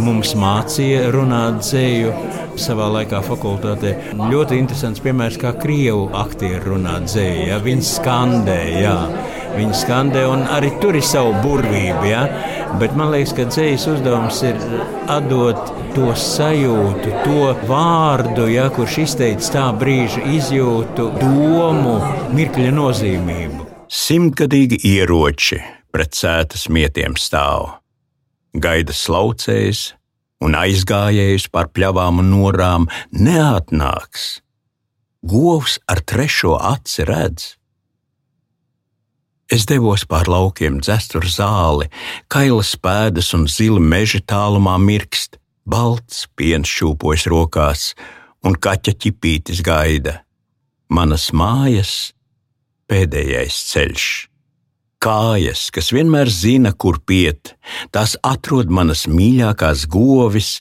mums 0.00 0.32
mācīja 0.40 1.10
runāt 1.12 1.60
dzēju 1.60 2.16
savā 2.56 2.88
laikā 3.00 3.20
fakultātē. 3.28 3.92
Ļoti 4.16 4.64
interesants 4.64 5.04
piemērs, 5.04 5.36
kā 5.44 5.52
krievu 5.60 6.08
aktieri 6.24 6.64
runā 6.72 7.02
dzēju. 7.04 7.48
Ja? 7.52 7.60
Viņi 7.68 7.88
skandē, 7.92 8.60
jā. 8.80 8.98
Viņi 9.54 9.76
skandē, 9.78 10.24
un 10.30 10.44
arī 10.50 10.72
tur 10.82 10.96
ir 10.98 11.04
sava 11.06 11.34
burvība. 11.44 12.02
Ja? 12.08 12.22
Bet 12.80 12.96
man 12.98 13.12
liekas, 13.14 13.34
ka 13.36 13.46
dzējas 13.50 13.86
uzdevums 13.92 14.40
ir 14.48 14.58
atdot 15.12 15.70
to 15.94 16.10
sajūtu, 16.18 17.12
to 17.22 17.52
vārdu, 17.68 18.48
ja, 18.50 18.66
kurš 18.74 18.98
izteicis 19.04 19.52
tā 19.54 19.68
brīža 19.78 20.24
izjūtu, 20.34 21.12
domu, 21.20 22.00
mirkļa 22.34 22.74
nozīmību. 22.74 23.70
Simtgadīgi 23.94 24.80
ieroči 24.90 25.62
pret 25.94 26.18
sētas 26.18 26.66
mietiem 26.72 27.14
stāv 27.20 27.76
gaida 28.54 28.94
slaucējs 28.94 29.92
un 30.44 30.54
aizgājējs 30.58 31.48
par 31.52 31.70
pļavām 31.74 32.22
un 32.22 32.30
norām 32.34 32.88
neatnāks. 33.10 34.40
Govs 35.24 35.78
ar 35.88 36.02
trešo 36.04 36.56
aci 36.60 37.06
redz. 37.08 37.54
Es 39.52 39.66
devos 39.68 40.06
pār 40.08 40.28
laukiem 40.30 40.80
dzest 40.80 41.16
uz 41.20 41.36
zāli, 41.36 41.90
kailas 42.32 42.74
pēdas 42.80 43.32
un 43.36 43.46
zili 43.50 43.80
meža 43.80 44.22
tālumā 44.24 44.78
mirkst, 44.80 45.36
balts 45.68 46.24
piens 46.36 46.68
šūpojas 46.68 47.26
rokās, 47.32 47.88
un 48.44 48.56
kaķa 48.56 48.96
ķipītis 49.04 49.64
gaida. 49.64 50.22
Manas 50.88 51.30
mājas 51.32 52.14
pēdējais 52.88 53.64
ceļš 53.72 54.06
kājas, 55.04 55.68
kas 55.74 55.92
vienmēr 55.92 56.30
zina, 56.32 56.72
kur 56.72 57.00
piet, 57.04 57.54
tās 57.92 58.16
atrod 58.24 58.70
manas 58.72 59.04
mīļākās 59.10 59.84
govis 59.92 60.60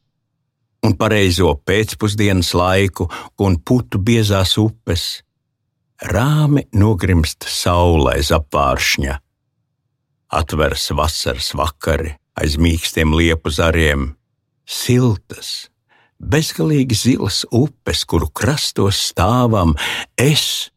un 0.84 0.98
pareizo 1.00 1.54
pēcpusdienas 1.68 2.52
laiku 2.58 3.08
un 3.40 3.56
putu 3.64 4.02
biezās 4.04 4.58
upes. 4.60 5.24
Rāmi 6.04 6.66
nogrimst 6.76 7.46
saulē 7.48 8.18
aiz 8.18 8.34
apvāršņa, 8.36 9.14
atveras 10.36 10.90
vasaras 10.92 11.54
vakari 11.56 12.18
aiz 12.36 12.58
mīkstiem 12.60 13.14
liepu 13.16 13.54
zariem, 13.54 14.10
siltas, 14.66 15.70
bezgalīgi 16.20 16.98
zilas 16.98 17.44
upes, 17.52 18.04
kuru 18.10 18.28
krastos 18.36 19.00
stāvam 19.12 19.76
es 20.20 20.74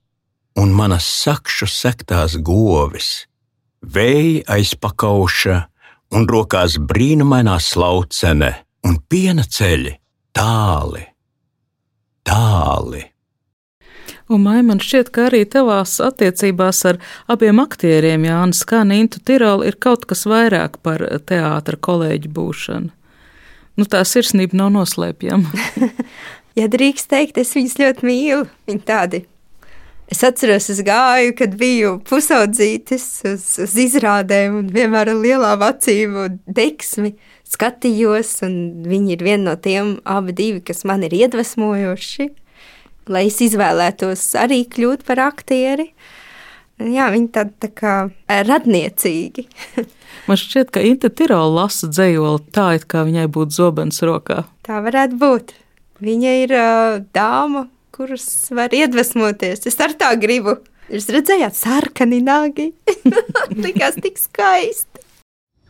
un 0.57 0.71
manas 0.77 1.09
sakšu 1.25 1.69
sektās 1.71 2.39
govis. 2.39 3.27
Vēja 3.83 4.45
aizpakauša 4.57 5.59
un 6.17 6.31
rokās 6.31 6.79
brīnumainā 6.79 7.59
slaucene 7.63 8.53
un 8.87 8.99
piena 9.11 9.43
ceļi 9.43 9.97
tāli, 10.37 11.03
tāli. 12.27 13.05
Un 14.33 14.43
man 14.43 14.81
šķiet, 14.83 15.13
ka 15.15 15.29
arī 15.29 15.45
tavās 15.47 16.01
attiecībās 16.03 16.83
ar 16.91 16.99
abiem 17.31 17.61
aktieriem, 17.63 18.25
Jānis 18.27 18.65
Kāna, 18.67 18.99
Intu 18.99 19.23
Tiroli, 19.23 19.69
ir 19.71 19.79
kaut 19.79 20.09
kas 20.11 20.27
vairāk 20.27 20.81
par 20.83 21.05
teātra 21.29 21.79
kolēģi 21.79 22.33
būšanu. 22.35 22.91
Nu, 23.77 23.85
tā 23.85 24.01
sirsnība 24.09 24.57
nav 24.59 24.73
noslēpjama. 24.75 25.87
ja 26.59 26.67
drīkst 26.73 27.11
teikt, 27.13 27.39
es 27.39 27.55
viņus 27.55 27.79
ļoti 27.83 28.09
mīlu. 28.09 28.45
Viņi 28.67 28.85
tādi 28.89 29.27
Es 30.07 30.21
atceros, 30.23 30.69
es 30.71 30.79
gāju, 30.87 31.33
kad 31.35 31.57
biju 31.59 31.97
pusaudzītis 32.07 33.07
uz, 33.27 33.47
uz 33.65 33.73
izrādēm, 33.83 34.61
un 34.61 34.69
vienmēr 34.71 35.11
ar 35.11 35.19
lielām 35.19 35.65
acīm 35.67 36.15
un 36.23 36.37
deksmi 36.47 37.17
skatījos, 37.47 38.37
un 38.47 38.55
viņi 38.87 39.17
ir 39.17 39.25
viena 39.27 39.49
no 39.49 39.55
tiem 39.59 39.97
abi 40.07 40.37
divi, 40.39 40.63
kas 40.69 40.85
man 40.87 41.03
ir 41.03 41.17
iedvesmojoši, 41.25 42.29
lai 43.13 43.27
es 43.31 43.41
izvēlētos 43.45 44.29
arī 44.41 44.65
kļūt 44.71 45.05
par 45.07 45.23
aktieri. 45.29 45.91
Jā, 46.77 47.09
viņi 47.13 47.31
tādi 47.33 47.55
tā 47.65 47.71
kā 47.73 47.93
radniecīgi. 48.29 49.47
Man 50.29 50.41
šķiet, 50.41 50.73
ka 50.75 50.83
Inte 50.85 51.09
Tirola 51.09 51.63
lasa 51.63 51.89
dzējoli 51.89 52.43
tā, 52.53 52.75
it 52.77 52.85
kā 52.91 53.07
viņai 53.07 53.29
būtu 53.33 53.57
zobens 53.57 54.03
rokā. 54.05 54.43
Tā 54.67 54.83
varētu 54.85 55.17
būt. 55.21 55.55
Viņa 56.05 56.33
ir 56.43 56.53
uh, 56.53 56.99
dāma, 57.17 57.65
kuras 57.97 58.27
var 58.53 58.75
iedvesmoties. 58.77 59.65
Es 59.71 59.79
ar 59.81 59.97
tā 59.97 60.13
gribu. 60.21 60.59
Jūs 60.93 61.09
redzējāt, 61.11 61.57
sarkani 61.57 62.21
nagi. 62.23 62.69
Likās 63.65 63.97
tik 64.03 64.21
skaisti. 64.21 65.03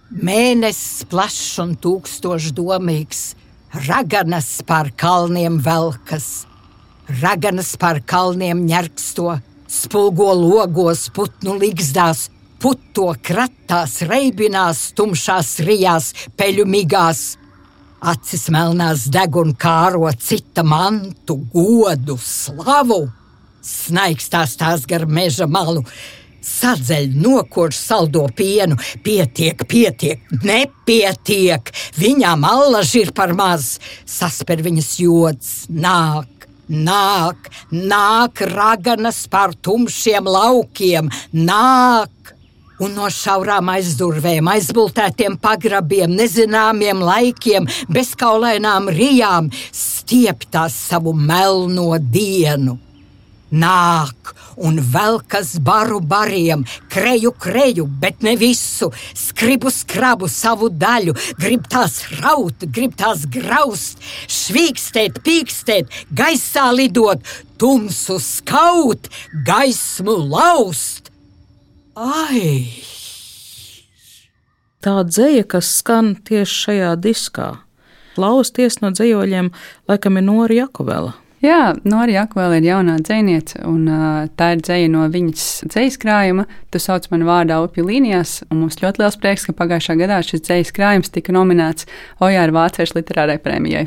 Mēnesis 0.07 1.07
plašs 1.11 1.57
un 1.63 1.73
tūkstošdomīgs, 1.83 3.23
raganas 3.89 4.51
pār 4.67 4.93
kalniem 4.99 5.57
velkas, 5.63 6.47
raganas 7.09 7.75
pār 7.81 8.01
kalniem 8.07 8.65
ņerksto, 8.67 9.39
spulgo 9.71 10.33
logos, 10.35 11.07
putnu 11.15 11.57
ligzdās, 11.61 12.29
puto 12.63 13.13
kratās, 13.23 14.01
reibinās, 14.09 14.91
tumšās 14.97 15.59
rijās, 15.67 16.13
peļu 16.37 16.67
migās. 16.69 17.37
Acis 18.07 18.49
melnās 18.53 19.07
deg 19.11 19.37
un 19.41 19.55
kāro 19.59 20.11
cita 20.21 20.63
mantu, 20.67 21.39
godu, 21.53 22.19
slavu. 22.21 23.07
Snaigstās 23.67 24.55
tās 24.61 24.85
gar 24.87 25.09
meža 25.11 25.49
malu, 25.51 25.83
sadzeļ 26.47 27.17
nokurš 27.19 27.81
saldo 27.81 28.27
pienu. 28.37 28.77
Pietiek, 29.03 29.65
pietiek, 29.67 30.23
nepietiek. 30.45 31.73
Viņām 31.99 32.47
allaži 32.47 33.07
ir 33.07 33.13
par 33.17 33.35
maz. 33.39 33.77
Sasper 34.07 34.63
viņas 34.63 34.93
jods, 35.03 35.53
nāk, 35.73 36.36
nāk, 36.69 37.51
nāk 37.73 38.43
raganas 38.53 39.25
pār 39.31 39.55
tumšiem 39.63 40.29
laukiem, 40.31 41.11
nāk. 41.33 42.11
Un 42.77 42.93
no 42.93 43.07
šaurām 43.09 43.71
aizdurvēm, 43.73 44.51
aizbultētiem 44.53 45.39
pagrabiem, 45.41 46.13
nezināmiem 46.13 47.01
laikiem, 47.01 47.65
bezkaulainām 47.89 48.91
rijām 48.93 49.49
stieptās 49.73 50.77
savu 50.91 51.17
melno 51.17 51.95
dienu. 51.97 52.77
Nāk 53.55 54.33
un 54.57 54.81
velkas 54.81 55.53
baru 55.63 56.01
bariem, 56.01 56.65
kreju 56.91 57.31
kreju, 57.39 57.87
bet 57.87 58.23
ne 58.27 58.35
visu, 58.37 58.89
skribu 59.15 59.71
skrabu 59.71 60.29
savu 60.29 60.69
daļu, 60.73 61.15
grib 61.39 61.69
tās 61.71 62.01
raut, 62.19 62.67
grib 62.67 62.97
tās 62.99 63.27
graust, 63.31 64.03
švīkstēt, 64.27 65.21
pīkstēt, 65.23 65.93
gaisā 66.11 66.71
lidot, 66.75 67.23
tumsu 67.61 68.19
skaut, 68.23 69.11
gaismu 69.47 70.17
laust. 70.27 71.13
Ai! 71.95 72.67
Tā 74.83 75.01
dzēja, 75.03 75.47
kas 75.51 75.71
skan 75.81 76.15
tieši 76.27 76.59
šajā 76.65 76.91
diskā, 77.03 77.47
klausties 78.15 78.81
no 78.83 78.93
dzējoļiem, 78.95 79.53
laikam 79.91 80.19
ir 80.21 80.27
Nora 80.27 80.59
Jakovela. 80.61 81.17
Jā, 81.45 81.75
Nora 81.85 82.15
Jakvēla 82.15 82.57
ir 82.59 82.65
jaunā 82.71 82.95
dziniece, 83.05 83.61
un 83.69 83.85
tā 84.41 84.49
ir 84.55 84.63
dzēja 84.65 84.89
no 84.89 85.05
viņas 85.13 85.45
dzīslu 85.69 86.01
krājuma. 86.01 86.47
Tu 86.73 86.81
sauc 86.81 87.11
mani 87.13 87.29
vārdā 87.29 87.59
upju 87.65 87.85
līnijās, 87.85 88.39
un 88.49 88.63
mums 88.65 88.81
ļoti 88.81 89.03
liels 89.03 89.21
prieks, 89.21 89.45
ka 89.45 89.57
pagājušā 89.59 89.99
gadā 90.01 90.23
šis 90.25 90.47
dzīslu 90.49 90.79
krājums 90.79 91.13
tika 91.13 91.37
nominēts 91.37 91.89
Ojāra 92.25 92.57
Vāciešu 92.57 92.97
literārai 92.99 93.37
premijai. 93.43 93.85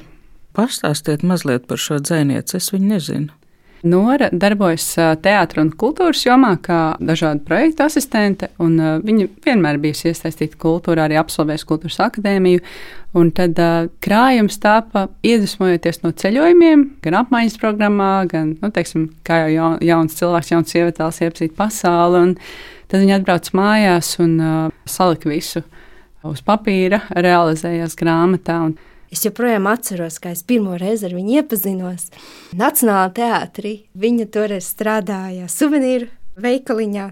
Pastāstiet 0.53 1.25
mazliet 1.25 1.65
par 1.69 1.81
šo 1.81 1.97
dzinieci, 2.03 2.59
es 2.61 2.69
viņu 2.75 2.93
nezinu. 2.93 3.38
Nora 3.87 4.27
darbojas 4.35 4.85
teātros 5.23 5.63
un 5.63 5.69
kultūras 5.79 6.25
jomā 6.25 6.55
kā 6.59 6.79
dažādu 6.99 7.45
projektu 7.47 7.85
asistente, 7.85 8.49
viņa 8.59 9.27
vienmēr 9.45 9.79
bijusi 9.79 10.09
iesaistīta 10.11 10.59
kultūrā, 10.59 11.05
arī 11.07 11.19
absolvējusi 11.19 11.67
kultūras 11.69 11.99
akadēmiju. 12.09 12.63
Un 13.17 13.31
tad 13.33 13.57
uh, 13.57 13.87
krājums 14.05 14.59
tāpa 14.61 15.07
iedvesmojoties 15.25 16.03
no 16.03 16.11
ceļojumiem, 16.13 16.83
gan 17.01 17.15
apmaiņas 17.23 17.55
programmā, 17.61 18.11
gan, 18.29 18.51
nu, 18.59 18.69
teiksim, 18.75 19.07
kā 19.25 19.39
jau 19.45 19.53
jaun, 19.55 19.77
jauns 19.81 20.19
cilvēks, 20.19 20.51
jauns 20.53 20.75
sievietes 20.75 21.23
iepazīt 21.25 21.55
pasauli. 21.57 22.21
Un 22.27 22.35
tad 22.91 23.01
viņi 23.01 23.15
atbrauc 23.17 23.49
mājās 23.57 24.11
un 24.21 24.35
uh, 24.37 24.59
salika 24.85 25.31
visu 25.31 25.63
uz 26.27 26.43
papīra, 26.45 27.01
realizējās 27.15 27.97
grāmatā. 27.97 28.59
Un, 28.67 28.77
Es 29.09 29.23
joprojām 29.25 29.65
atceros, 29.71 30.19
kā 30.21 30.35
es 30.35 30.43
pirmo 30.45 30.75
reizi 30.77 31.07
ar 31.07 31.15
viņu 31.17 31.39
iepazinos. 31.39 32.09
Nacionālajā 32.57 33.13
teātrī 33.17 33.73
viņa 33.97 34.27
toreiz 34.33 34.67
strādāja 34.69 35.49
suvenīru 35.49 36.11
veikaliņā. 36.39 37.07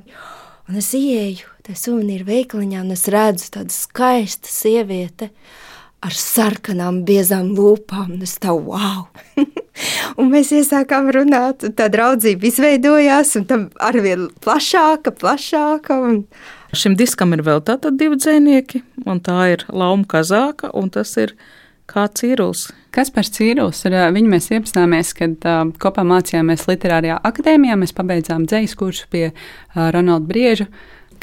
Un 0.68 0.78
es 0.82 0.92
ieeju 0.98 1.48
tajā 1.66 1.80
suvenīru 1.82 2.28
veikaliņā, 2.28 2.84
un 2.84 2.94
es 2.94 3.08
redzu 3.12 3.50
tādu 3.56 3.74
skaistu 3.74 4.52
sievieti 4.52 5.32
ar 6.06 6.14
sarkanām, 6.14 7.02
biezām 7.08 7.54
lūpām. 7.58 8.20
Es 8.22 8.38
tā 8.44 8.54
wow! 8.54 9.08
un 10.20 10.32
mēs 10.32 10.52
iesākām 10.56 11.10
runāt, 11.14 11.66
un 11.66 11.76
tā 11.78 11.90
draudzība 11.94 12.50
izveidojās, 12.50 13.34
un 13.40 13.48
tam 13.50 13.68
arvien 13.84 14.28
plašāka, 14.44 15.14
plašāka. 15.18 15.98
Un... 15.98 16.20
Šim 16.78 16.98
diskam 17.00 17.34
ir 17.34 17.44
vēl 17.48 17.64
tātad 17.66 17.98
divi 18.00 18.20
dzēnieki, 18.20 18.84
un 19.10 19.22
tā 19.24 19.40
ir 19.56 19.66
Lauma 19.72 20.08
Kazāka, 20.10 20.72
un 20.78 20.92
tas 20.94 21.16
ir 21.18 21.34
Kā 21.88 22.04
Cīrulis? 22.12 22.65
Kas 22.91 23.10
par 23.15 23.23
Cīrulis? 23.23 23.86
Ar 23.88 24.12
viņu 24.12 24.28
mēs 24.32 24.50
iepazināmies, 24.52 25.13
kad 25.15 25.45
uh, 25.47 25.69
kopā 25.80 26.04
mācījāmies 26.08 26.65
Literārijā 26.67 27.15
akadēmijā. 27.30 27.78
Mēs 27.80 27.95
pabeidzām 27.95 28.43
dzīslu 28.50 28.80
kursu 28.82 29.08
pie 29.13 29.30
uh, 29.30 29.88
Ronalda 29.95 30.28
Brieža. 30.28 30.67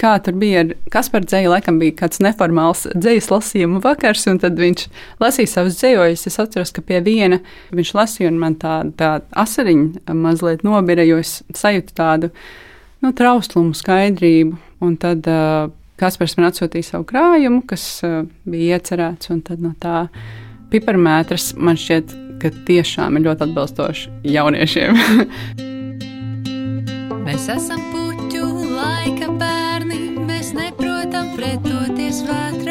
Kā 0.01 0.17
tur 0.25 0.35
bija, 0.41 0.65
kas 0.91 1.11
par 1.13 1.23
dzēju, 1.23 1.53
laikam 1.53 1.77
bija 1.79 1.95
kāds 2.01 2.19
neformāls 2.25 2.87
dzīslu 2.97 3.37
lasījumu 3.37 3.83
vakars, 3.85 4.25
un 4.33 4.41
tad 4.43 4.57
viņš 4.59 4.87
lasīja 5.23 5.53
savus 5.53 5.77
dzējoļus. 5.79 6.25
Es 6.31 6.41
atceros, 6.43 6.73
ka 6.75 6.83
pie 6.83 6.99
viena 7.05 7.39
viņš 7.77 7.93
lasīja, 7.95 8.33
un 8.33 8.41
man 8.41 8.57
tā, 8.59 8.81
tā 8.99 9.19
asariņa 9.45 10.17
mazliet 10.17 10.65
nobira, 10.67 11.05
jo 11.07 11.21
es 11.23 11.43
sajūtu 11.55 11.95
tādu 12.01 12.33
nu, 13.05 13.13
trauslumu, 13.13 13.77
skaidrību. 13.77 14.57
Un 14.83 14.97
tad 15.01 15.29
uh, 15.31 15.69
Kaspars 16.01 16.35
man 16.41 16.49
atsūtīja 16.49 16.89
savu 16.89 17.07
krājumu, 17.13 17.63
kas 17.69 17.85
uh, 18.03 18.25
bija 18.49 18.81
iecerēts, 18.81 19.31
un 19.31 19.45
tad 19.47 19.63
no 19.63 19.77
tā 19.79 20.09
piparmētras 20.73 21.53
man 21.57 21.79
šķiet, 21.81 22.17
ka 22.43 22.51
tiešām 22.69 23.19
ir 23.19 23.29
ļoti 23.29 23.49
atbilstoši 23.49 24.13
jauniešiem. 24.35 25.01
mēs 27.27 27.49
esam 27.55 27.81
puķu 27.93 28.45
laika 28.75 29.31
bērni, 29.41 30.03
mēs 30.29 30.53
neprotam 30.57 31.33
pretoties 31.39 32.25
vētrām. 32.29 32.64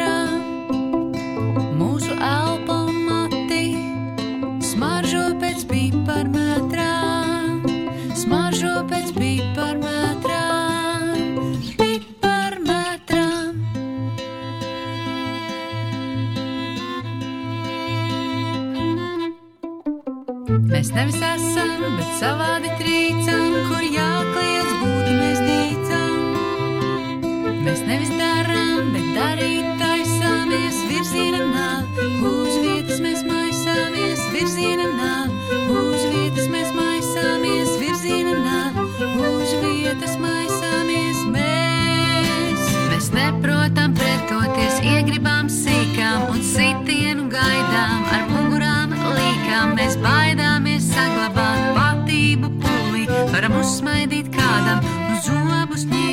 Uzsmaidīt 53.74 54.30
kādam. 54.36 54.86
Uz 55.10 55.26
zobus 55.26 55.86
ņirt 55.90 56.03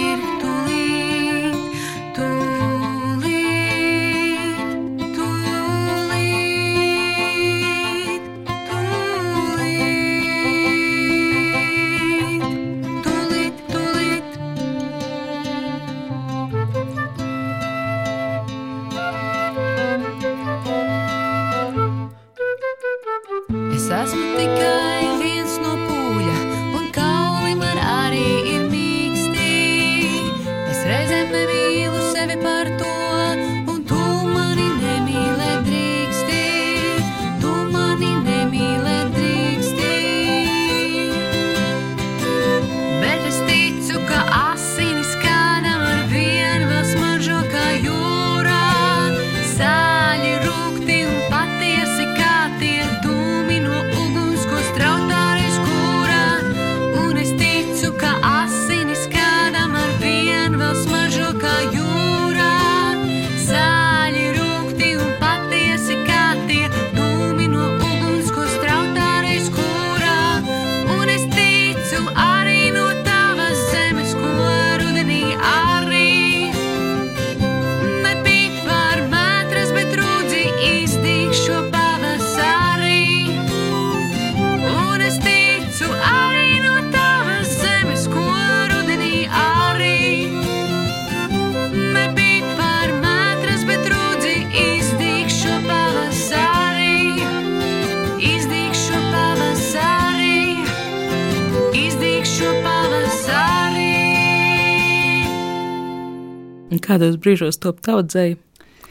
Kādos 106.91 107.13
brīžos 107.23 107.55
top 107.63 107.77
tautsdzēja 107.85 108.35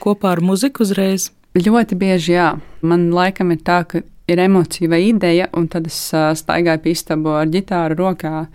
kopā 0.00 0.30
ar 0.32 0.40
muziku 0.40 0.86
uzreiz? 0.86 1.26
Ļoti 1.52 1.98
bieži, 2.00 2.30
jā. 2.32 2.46
Man 2.80 3.10
laikam 3.12 3.50
ir 3.52 3.58
tā, 3.66 3.82
ka 3.84 4.00
ir 4.30 4.40
emocija 4.40 4.88
vai 4.88 5.02
ideja, 5.10 5.50
un 5.52 5.66
tad 5.68 5.90
es 5.90 5.98
staigāju 6.40 6.80
pa 6.80 6.88
istabu 6.88 7.34
ar 7.36 7.50
ģitāru 7.52 7.98
rokā, 7.98 8.46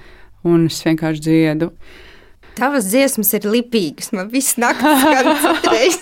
un 0.50 0.64
es 0.66 0.80
vienkārši 0.82 1.22
dziedu. 1.28 1.68
Tavas 2.58 2.88
dziesmas 2.90 3.36
ir 3.38 3.46
lipīgas. 3.52 4.10
Man 4.18 4.32
viss 4.34 4.58
naktis 4.58 5.04
skan 5.04 5.30
citreiz. 5.44 6.00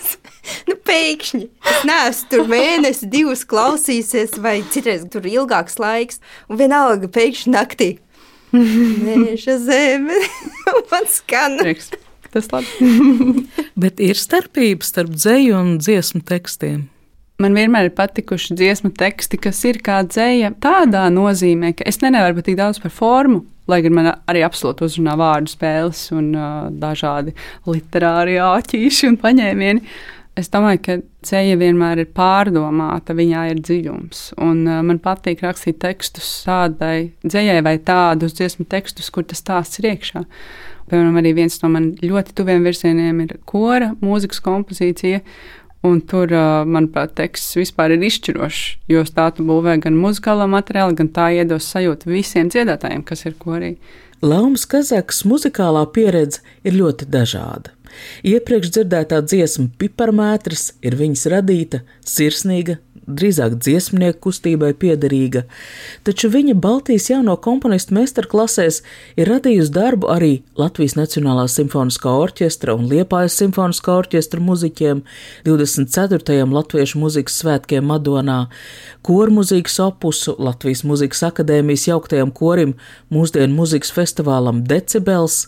Nu, 0.69 0.77
pēkšņi. 0.87 1.43
Es 1.73 1.83
neesmu 1.89 2.31
tur 2.31 2.47
mēnesi, 2.53 3.11
divus 3.11 3.43
klausīsies, 3.49 4.37
vai 4.39 4.61
citreiz 4.71 5.03
tur 5.11 5.27
ilgāks 5.27 5.81
laiks. 5.83 6.23
Un 6.47 6.63
vienalga 6.63 7.11
pēkšņi 7.11 7.55
naktī. 7.57 7.91
Mēža 8.53 9.59
zeme. 9.67 10.23
Man 10.93 11.11
skan. 11.11 11.59
Prieks. 11.59 11.91
Tas 12.33 12.49
labi. 12.49 12.89
Bet 13.83 14.01
ir 14.01 14.17
starpība 14.17 14.85
starp 14.85 15.13
dzēju 15.13 15.59
un 15.59 15.77
dziesmu 15.81 16.23
tekstiem. 16.25 16.87
Man 17.41 17.57
vienmēr 17.57 17.89
ir 17.89 17.95
patikuši 17.97 18.55
dziesmu 18.57 18.93
teksti, 18.97 19.39
kas 19.41 19.59
ir 19.65 19.79
kā 19.83 19.99
dzēja, 20.05 20.53
tādā 20.63 21.07
nozīmē, 21.11 21.73
ka 21.77 21.85
es 21.89 21.97
nevaru 22.03 22.37
būt 22.37 22.51
tik 22.51 22.59
daudz 22.59 22.79
par 22.81 22.93
formu. 22.93 23.41
Lai 23.67 23.79
gan 23.83 23.95
man 23.95 24.09
arī 24.29 24.43
absolūti 24.43 24.85
uzrunā 24.85 25.15
vārdu 25.19 25.53
spēles 25.53 26.01
un 26.13 26.33
uh, 26.35 26.67
dažādi 26.69 27.31
literāri 27.69 28.35
āķīši 28.43 29.07
un 29.07 29.17
paņēmieni, 29.21 29.93
es 30.39 30.51
domāju, 30.51 30.81
ka 30.83 30.97
dzēja 31.23 31.55
vienmēr 31.61 32.03
ir 32.03 32.11
pārdomāta, 32.15 33.15
viņā 33.15 33.45
ir 33.53 33.63
dziļums. 33.63 34.25
Un 34.43 34.65
uh, 34.67 34.81
man 34.85 34.99
patīk 35.03 35.45
rakstīt 35.45 35.79
tekstus 35.83 36.29
tādai 36.45 37.13
dzējai 37.23 37.63
vai 37.65 37.77
tādus 37.79 38.35
dziesmu 38.37 38.67
tekstus, 38.69 39.09
kur 39.13 39.25
tas 39.25 39.41
stāsts 39.41 39.79
ir 39.81 39.93
iekšā. 39.93 40.25
Piemēram, 40.91 41.17
arī 41.21 41.33
viens 41.37 41.59
no 41.63 41.71
man 41.73 41.91
ļoti 42.03 42.35
tuviem 42.37 42.63
virzieniem 42.65 43.21
ir 43.25 43.35
kora 43.49 43.93
mūzikas 44.03 44.41
kompozīcija. 44.43 45.23
Un 45.83 45.97
tur, 46.07 46.31
manuprāt, 46.63 47.11
teksts 47.17 47.57
vispār 47.59 47.91
ir 47.97 48.05
izšķirošs, 48.07 48.59
jo 48.87 49.01
tā 49.11 49.25
tu 49.35 49.43
būvē 49.43 49.75
gan 49.83 49.97
muzikālā 49.99 50.47
materiāla, 50.47 50.95
gan 50.95 51.09
tā 51.11 51.27
iedos 51.35 51.67
sajūtu 51.73 52.07
visiem 52.07 52.47
dziedātājiem, 52.53 53.03
kas 53.03 53.25
ir 53.27 53.35
korī. 53.35 53.73
Laumas 54.23 54.63
Kazakas 54.71 55.25
muzikālā 55.27 55.83
pieredze 55.91 56.39
ir 56.63 56.77
ļoti 56.79 57.09
dažāda. 57.11 57.73
Iepriekš 58.23 58.71
dzirdētā 58.77 59.19
dziesma 59.27 59.67
Piparmētris 59.79 60.69
ir 60.87 60.95
viņas 60.97 61.27
radīta, 61.33 61.81
sirsnīga, 62.07 62.77
drīzāk 63.07 63.57
dziesmnieku 63.59 64.19
kustībai 64.27 64.71
piederīga, 64.79 65.43
taču 66.07 66.29
viņa 66.33 66.55
Baltijas 66.63 67.09
jauno 67.11 67.35
komponistu 67.37 67.95
meistarklasēs 67.97 68.81
ir 69.19 69.29
radījusi 69.31 69.73
darbu 69.75 70.09
arī 70.13 70.31
Latvijas 70.59 70.95
Nacionālā 70.99 71.45
simfoniskā 71.51 72.13
orķestra 72.23 72.75
un 72.77 72.87
Liepājas 72.91 73.37
simfoniskā 73.41 73.97
orķestra 74.03 74.41
muziķiem 74.43 75.03
24. 75.47 76.43
Latviešu 76.53 77.01
muzikas 77.01 77.39
svētkiem 77.43 77.87
Madonā, 77.91 78.47
kormuzīkas 79.05 79.79
opusu 79.83 80.35
Latvijas 80.39 80.83
Muzikas 80.87 81.23
akadēmijas 81.29 81.87
jauktajam 81.89 82.31
korim 82.35 82.77
mūsdienu 83.13 83.53
muzikas 83.57 83.91
festivālam 83.95 84.63
Decibels, 84.67 85.47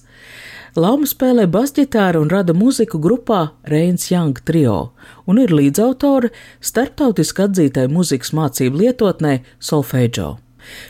Lauma 0.76 1.08
spēlē 1.08 1.46
basģitāru 1.48 2.26
un 2.26 2.28
rada 2.28 2.52
muziku 2.52 3.00
grupā 3.00 3.54
Reins 3.72 4.10
Young 4.10 4.36
Trio 4.44 4.90
un 5.24 5.38
ir 5.40 5.54
līdzautore 5.56 6.34
starptautiski 6.60 7.46
atzītai 7.46 7.86
muzikas 7.88 8.34
mācību 8.36 8.82
lietotnē 8.82 9.38
Solfeģo. 9.64 10.34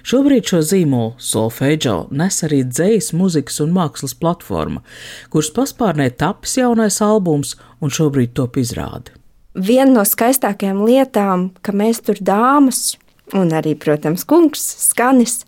Šobrīd 0.01 0.49
šo 0.49 0.63
zīmolu 0.65 1.11
Solfeģo 1.21 1.93
nes 2.17 2.41
arī 2.47 2.63
dzējas, 2.65 3.11
muzikas 3.13 3.61
un 3.61 3.75
mākslas 3.75 4.17
platforma, 4.17 4.81
kuras 5.29 5.51
paspārnē 5.53 6.07
tapis 6.17 6.57
jaunais 6.57 6.97
albums 7.05 7.53
un 7.77 7.93
šobrīd 7.93 8.33
top 8.33 8.57
izrādi. 8.57 9.13
Viena 9.53 9.99
no 9.99 10.07
skaistākajām 10.07 10.81
lietām, 10.87 11.51
ka 11.61 11.75
mēs 11.77 12.01
tur 12.09 12.17
dāmas 12.25 12.95
un 13.37 13.53
arī, 13.53 13.77
protams, 13.77 14.25
kungs, 14.25 14.65
skanis, 14.87 15.43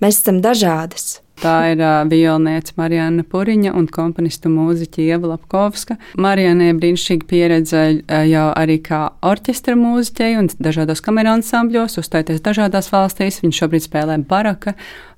mēs 0.00 0.22
esam 0.22 0.40
dažādas. 0.40 1.18
Tā 1.42 1.54
ir 1.72 1.80
uh, 1.82 2.04
violniece 2.06 2.76
Marijana 2.78 3.24
Puriņa 3.26 3.72
un 3.74 3.88
komponistu 3.90 4.50
mūziķa 4.52 5.02
Ieva 5.02 5.32
Lapkovska. 5.32 5.96
Marijānai 6.20 6.70
ir 6.70 6.78
brīnišķīga 6.78 7.26
pieredze 7.30 7.82
uh, 7.90 8.20
jau 8.28 8.46
arī 8.54 8.78
kā 8.84 9.00
orķestra 9.26 9.74
mūziķei 9.78 10.38
un 10.38 10.50
dažādos 10.62 11.02
kameru 11.04 11.34
ansambļos, 11.34 11.98
uzstājoties 12.00 12.44
dažādās 12.44 12.90
valstīs. 12.94 13.40
Viņa 13.42 13.58
šobrīd 13.58 13.86
spēlē 13.88 14.20
baraka 14.30 14.76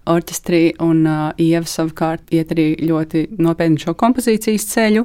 orķestrī, 0.08 0.70
un 0.82 1.02
uh, 1.04 1.26
Ieva 1.42 1.68
savukārt 1.68 2.32
iet 2.34 2.54
arī 2.54 2.70
ļoti 2.80 3.26
nopietni 3.36 3.82
šo 3.82 3.96
kompozīcijas 3.98 4.66
ceļu. 4.72 5.04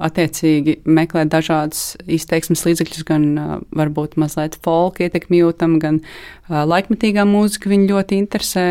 Attiecīgi 0.00 0.78
meklē 0.88 1.26
dažādas 1.28 1.92
izteiksmes 2.08 2.64
līdzekļus, 2.66 3.04
gan 3.06 3.28
uh, 3.36 3.52
varbūt 3.76 4.18
mazliet 4.20 4.58
folka 4.64 5.06
ietekmi 5.06 5.44
jūtam, 5.44 5.78
gan 5.82 6.00
uh, 6.02 6.64
laikmetīgā 6.64 7.26
mūzika 7.28 7.70
viņu 7.70 7.92
ļoti 7.92 8.20
interesē. 8.24 8.66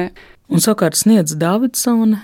Un 0.50 0.62
savukārt 0.64 0.98
sniedz 0.98 1.36
Davidsone. 1.38 2.18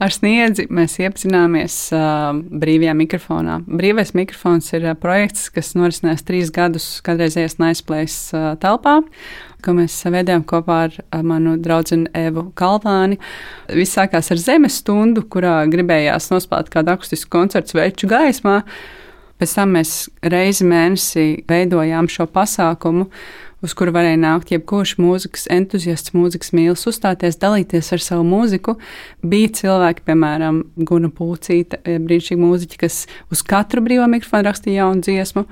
Ar 0.00 0.12
sniedzi 0.12 0.66
mēs 0.72 0.94
iepazināmies 1.00 1.74
uh, 1.92 2.30
brīvajā 2.36 2.92
mikrofonā. 2.96 3.58
Brīvais 3.68 4.14
mikrofons 4.16 4.70
ir 4.76 4.84
uh, 4.86 4.94
projekts, 4.96 5.48
kas 5.52 5.74
norisinās 5.76 6.24
trīs 6.28 6.52
gadus 6.52 6.86
kādreizējās 7.04 7.58
Naisplēs 7.60 8.16
uh, 8.36 8.46
telpā, 8.60 8.98
ko 9.64 9.74
mēs 9.76 9.96
veidojam 10.12 10.44
kopā 10.48 10.78
ar 10.86 10.96
uh, 11.02 11.20
manu 11.24 11.58
draugu 11.60 12.02
Evu 12.16 12.46
Kalvāni. 12.56 13.20
Viss 13.72 13.96
sākās 13.96 14.32
ar 14.32 14.40
zemes 14.40 14.80
stundu, 14.80 15.24
kurā 15.28 15.58
gribējās 15.72 16.28
nospēlēt 16.32 16.72
kādu 16.72 16.96
akustisku 16.96 17.32
koncertu 17.36 17.80
veču 17.80 18.08
gaismā. 18.08 18.62
Pēc 19.40 19.56
tam 19.56 19.76
mēs 19.76 19.94
reizi 20.20 20.68
mēnesī 20.68 21.28
veidojām 21.48 22.08
šo 22.12 22.28
pasākumu 22.28 23.08
uz 23.64 23.74
kuru 23.76 23.92
varēja 23.94 24.18
nākt 24.20 24.52
jebkurš 24.54 24.96
mūzikas 25.00 25.46
entuziasts, 25.52 26.14
mūzikas 26.16 26.54
mīlis, 26.56 26.86
uzstāties, 26.90 27.38
dalīties 27.40 27.92
ar 27.96 28.04
savu 28.04 28.24
mūziku. 28.28 28.76
Bija 29.26 29.52
cilvēki, 29.60 30.06
piemēram, 30.08 30.64
Guna 30.88 31.12
Pūcīta, 31.12 31.82
brīnišķīga 31.84 32.40
mūziķa, 32.40 32.80
kas 32.80 33.04
uz 33.32 33.44
katru 33.46 33.84
brīvo 33.84 34.08
mikrofonu 34.10 34.48
rakstīja 34.48 34.84
jaunu 34.84 35.04
dziesmu. 35.06 35.46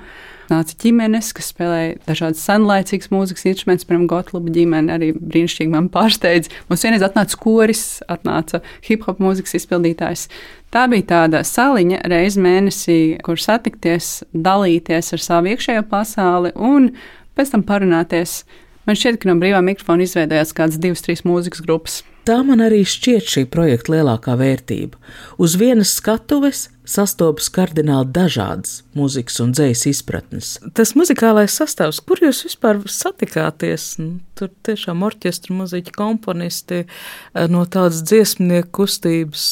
Nāca 0.49 0.73
ģimenes, 0.81 1.27
kas 1.37 1.51
spēlēja 1.51 1.97
dažādas 2.07 2.41
senlaicīgas 2.41 3.11
mūzikas 3.13 3.45
instrumentus, 3.51 3.85
piemēram, 3.85 4.07
Gotluba 4.09 4.49
ģimene 4.55 4.95
arī 4.95 5.11
brīnišķīgi 5.13 5.69
man 5.69 5.91
pārsteidz. 5.93 6.49
Mums 6.71 6.85
vienreiz 6.87 7.05
atnāca 7.05 7.37
koris, 7.37 7.83
atnāca 8.09 8.63
hip 8.87 9.05
hop 9.05 9.21
mūzikas 9.21 9.59
izpildītājs. 9.59 10.25
Tā 10.73 10.87
bija 10.89 11.05
tāda 11.13 11.43
saliņa 11.45 12.01
reizi 12.09 12.41
mēnesī, 12.41 12.97
kur 13.25 13.37
satikties, 13.41 14.23
dalīties 14.33 15.13
ar 15.13 15.21
savu 15.21 15.53
iekšējo 15.53 15.85
pasauli 15.89 16.55
un 16.57 16.91
pēc 17.39 17.55
tam 17.55 17.63
parunāties. 17.67 18.43
Man 18.87 18.97
šķiet, 18.99 19.19
ka 19.21 19.29
no 19.29 19.37
brīvā 19.39 19.61
mikrofona 19.63 20.03
izveidojās 20.03 20.51
kādas 20.57 20.79
divas, 20.81 21.03
trīs 21.05 21.23
mūzikas 21.27 21.63
grupas. 21.63 22.01
tā 22.27 22.41
man 22.45 22.61
arī 22.61 22.83
šķiet 22.85 23.31
šī 23.31 23.45
projekta 23.49 23.95
lielākā 23.95 24.35
vērtība. 24.37 24.99
Uz 25.41 25.55
vienas 25.57 25.95
skatuves 25.97 26.67
sastopas 26.89 27.47
kardināli 27.53 28.09
dažādas 28.15 28.79
mūzikas 28.97 29.39
un 29.43 29.53
dzējas 29.55 29.85
izpratnes. 29.91 30.51
Tas 30.77 30.95
muzikālais 30.97 31.53
sastāvs, 31.59 32.01
kur 32.05 32.21
jūs 32.25 32.43
vispār 32.47 32.81
satikāties? 32.89 33.91
Nu, 34.01 34.19
tur 34.39 34.49
tiešām 34.65 35.03
orķestra 35.05 35.55
muziķi, 35.57 35.93
komponisti 35.95 36.83
eh, 36.85 37.47
no 37.51 37.65
tādas 37.69 38.01
dziesmnieku 38.09 38.71
kustības. 38.81 39.51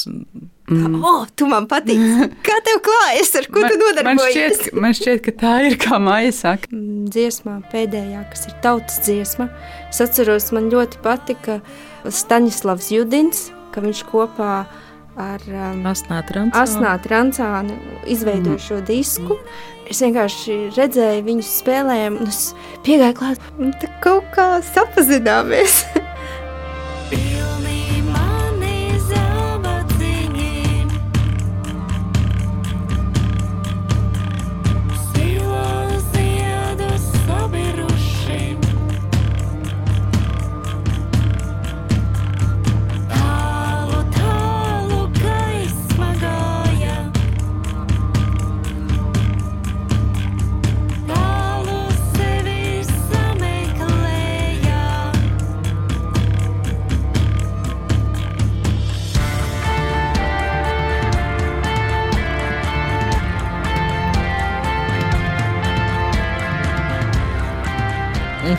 Mm. 0.67 0.97
O, 0.99 1.11
tu 1.39 1.45
man 1.47 1.63
patīk! 1.71 2.01
Kā 2.47 2.57
tev 2.65 2.81
klājas, 2.83 3.29
ar 3.39 3.45
ko 3.47 3.61
Man- 3.63 3.71
tu 3.71 3.77
nodarbojies? 3.79 4.17
Man 4.17 4.33
šķiet, 4.33 4.63
ka- 4.65 4.81
man 4.83 4.97
šķiet, 4.97 5.21
ka 5.27 5.33
tā 5.43 5.53
ir 5.69 5.77
kā 5.79 5.99
māja 6.03 6.33
saka. 6.35 6.71
Mm, 6.73 7.05
Dziesmā 7.13 7.53
pēdējā, 7.71 8.25
kas 8.33 8.49
ir 8.49 8.57
tautas 8.65 8.97
dziesma, 9.05 9.47
es 9.87 10.01
atceros, 10.03 10.49
man 10.57 10.67
ļoti 10.73 10.99
patika 11.05 11.61
Staņislavs 12.03 12.89
Judins, 12.91 13.45
ka 13.71 13.83
viņš 13.85 14.01
kopā 14.09 14.51
ar 14.65 14.83
um, 15.17 15.85
Asnāt 15.89 16.31
Rancānu. 16.35 16.55
Asnātu 16.61 17.11
Rancānu 17.13 17.77
izveidoja 18.07 18.61
šo 18.61 18.81
disku. 18.85 19.39
Es 19.87 20.01
vienkārši 20.03 20.57
redzēju 20.75 21.23
viņu 21.27 21.45
spēlēm, 21.47 22.19
un 22.21 22.33
es 22.33 22.51
piegāju 22.85 23.19
klāt, 23.21 23.47
un 23.57 23.71
tā 23.81 23.91
kaut 24.03 24.27
kā 24.35 24.49
sapazināmies. 24.73 25.81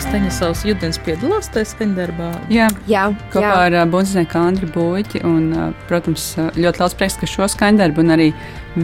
Staņaslavs 0.08 0.62
Judins 0.64 0.96
piedalās 1.04 1.50
tajā 1.52 1.66
skaņdarbā. 1.68 2.28
Jā, 2.48 2.70
jā, 2.88 3.02
kopā 3.28 3.66
jā. 3.68 3.80
ar 3.82 3.90
Bunznieku 3.92 4.38
Andriu 4.40 4.68
Buļķi. 4.72 5.20
Un, 5.28 5.50
protams, 5.90 6.30
ļoti 6.56 6.80
liels 6.80 6.94
prieks, 6.96 7.18
ka 7.20 7.28
šo 7.28 7.48
skaņdarbu 7.52 8.00
un 8.00 8.14
arī 8.14 8.28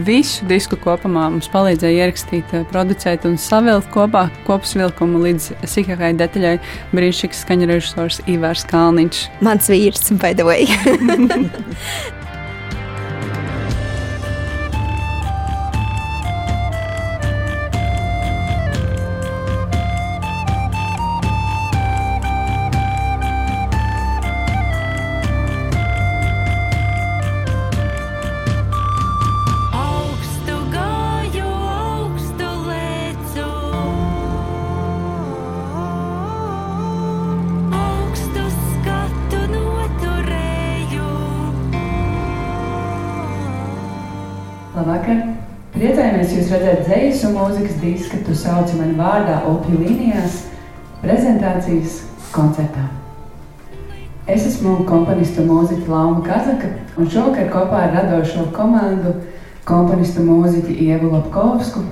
visu 0.05 0.45
disku 0.45 0.77
kopumā 0.83 1.23
mums 1.33 1.49
palīdzēja 1.49 2.05
ierakstīt, 2.05 2.53
producēt 2.69 3.25
un 3.25 3.39
savilkt 3.41 3.89
kopā 3.95 4.27
kopsvilkumu 4.45 5.23
līdz 5.23 5.49
sīkākai 5.71 6.11
detaļai 6.19 6.59
brīnišķīgs 6.93 7.41
skaņu 7.47 7.71
režisors 7.73 8.21
Ivars 8.29 8.67
Kalniņš. 8.69 9.23
Mans 9.45 9.71
vīrs, 9.73 10.13
by 10.21 10.37
the 10.37 10.45
way. 10.45 10.69
un 47.29 47.35
mūzikas 47.37 47.79
disku, 47.81 48.19
tu 48.25 48.35
sauci 48.37 48.77
mani 48.79 48.95
vārdā 48.99 49.39
upju 49.49 49.79
līnijās, 49.81 50.43
prezentācijas 51.01 52.03
koncertā. 52.35 52.85
Es 54.29 54.45
esmu 54.49 54.79
komponistu 54.89 55.45
mūziķa 55.45 55.89
Lauma 55.89 56.23
Kazaka, 56.25 56.71
un 56.97 57.09
šovakar 57.09 57.51
kopā 57.53 57.83
ar 57.85 57.93
radošo 57.99 58.47
komandu 58.55 59.13
komponistu 59.69 60.25
mūziķi 60.25 60.79
Ievu 60.87 61.11
Lapkovsku. 61.13 61.83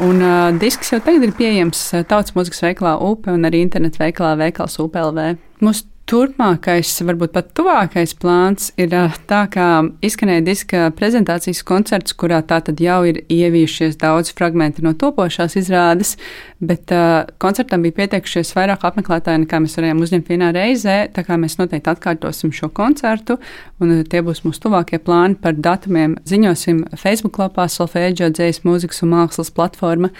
Un 0.00 0.22
uh, 0.24 0.48
disks 0.56 0.90
jau 0.94 0.98
tagad 1.04 1.26
ir 1.26 1.34
pieejams 1.36 1.82
uh, 1.92 2.02
tautas 2.08 2.34
mūzikas 2.34 2.62
veikalā 2.64 2.96
UPE 3.04 3.34
un 3.36 3.46
arī 3.46 3.60
internetu 3.62 4.00
veikalā 4.02 4.32
veikals 4.40 4.78
UPLV. 4.82 5.26
Mūsu 5.62 5.86
turpmākais, 6.10 6.90
varbūt 7.06 7.32
pat 7.36 7.50
tuvākais 7.54 8.16
plāns 8.18 8.70
ir 8.80 8.90
uh, 8.96 9.14
tā, 9.30 9.44
kā 9.52 9.66
izskanēja 10.02 10.42
diska 10.42 10.80
prezentācijas 10.98 11.62
koncerts, 11.66 12.14
kurā 12.18 12.40
tā 12.46 12.58
tad 12.66 12.80
jau 12.82 12.98
ir 13.06 13.20
ievījušies 13.30 13.98
daudz 14.00 14.32
fragmenti 14.34 14.82
no 14.82 14.92
topošās 14.98 15.54
izrādes, 15.60 16.16
bet 16.58 16.90
uh, 16.94 17.28
koncertam 17.42 17.84
bija 17.86 18.00
pieteikušies 18.00 18.50
vairāk 18.56 18.86
apmeklētāji, 18.88 19.44
nekā 19.44 19.60
mēs 19.62 19.76
varējām 19.78 20.00
uzņemt 20.06 20.32
vienā 20.32 20.48
reizē, 20.56 20.96
tā 21.14 21.22
kā 21.26 21.38
mēs 21.38 21.58
noteikti 21.60 21.92
atkārtosim 21.92 22.50
šo 22.56 22.72
koncertu, 22.74 23.38
un 23.78 24.00
uh, 24.00 24.02
tie 24.02 24.24
būs 24.26 24.42
mūsu 24.46 24.64
tuvākie 24.66 24.98
plāni 24.98 25.38
par 25.38 25.54
datumiem. 25.54 26.16
Ziņosim 26.26 26.88
Facebook 26.98 27.38
lapā 27.38 27.68
Solfēģio 27.70 28.32
dzējas 28.34 28.64
mūzikas 28.66 29.04
un 29.06 29.14
mākslas 29.14 29.54
platforma, 29.54 30.10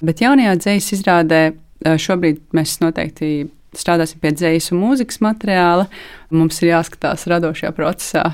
bet 0.00 0.24
jaunajā 0.24 0.56
dzējas 0.62 0.90
izrādē 0.96 1.42
šobrīd 1.84 2.40
mēs 2.56 2.78
noteikti 2.80 3.34
strādāsim 3.80 4.20
pie 4.22 4.34
dzējas 4.34 4.72
un 4.74 4.82
mūzikas 4.82 5.20
materiāla. 5.24 5.88
Mums 6.34 6.60
ir 6.62 6.72
jāskatās 6.72 7.26
radošajā 7.30 7.72
procesā. 7.76 8.24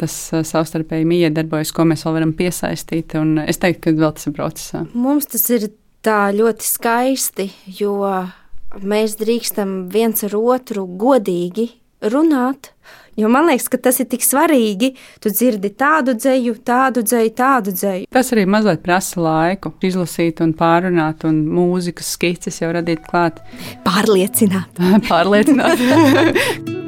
Tas 0.00 0.14
uh, 0.32 0.44
savstarpēji 0.46 1.08
miedarbojas, 1.08 1.74
ko 1.76 1.84
mēs 1.88 2.06
vēl 2.06 2.20
varam 2.20 2.34
piesaistīt. 2.36 3.16
Es 3.46 3.60
teiktu, 3.60 3.82
ka 3.88 3.96
vēl 4.00 4.14
tas 4.16 4.30
ir 4.30 4.36
procesā. 4.36 4.84
Mums 4.94 5.28
tas 5.32 5.44
ir 5.52 5.68
tā 6.04 6.22
ļoti 6.32 6.64
skaisti, 6.64 7.50
jo 7.80 7.98
mēs 8.80 9.18
drīkstam 9.20 9.90
viens 9.92 10.24
ar 10.24 10.38
otru 10.38 10.86
godīgi 11.00 11.68
runāt. 12.02 12.72
Jo 13.18 13.28
man 13.28 13.48
liekas, 13.50 13.68
ka 13.68 13.80
tas 13.82 13.98
ir 14.00 14.08
tik 14.08 14.24
svarīgi. 14.24 14.94
Tu 15.20 15.32
dzirdi 15.34 15.72
tādu 15.76 16.14
dzēju, 16.16 16.56
tādu 16.64 17.04
dzēju, 17.04 17.32
tādu 17.36 17.74
dzēju. 17.76 18.08
Tas 18.14 18.32
arī 18.32 18.46
mazliet 18.48 18.84
prasa 18.86 19.20
laiku, 19.20 19.74
izlasīt 19.84 20.40
un 20.44 20.54
pārunāt, 20.56 21.26
un 21.28 21.42
mūzikas 21.50 22.14
skices 22.16 22.62
jau 22.62 22.72
radīt 22.76 23.04
klāt. 23.10 23.42
Pārliecināt. 23.84 24.84
Pārliecināt. 25.10 26.76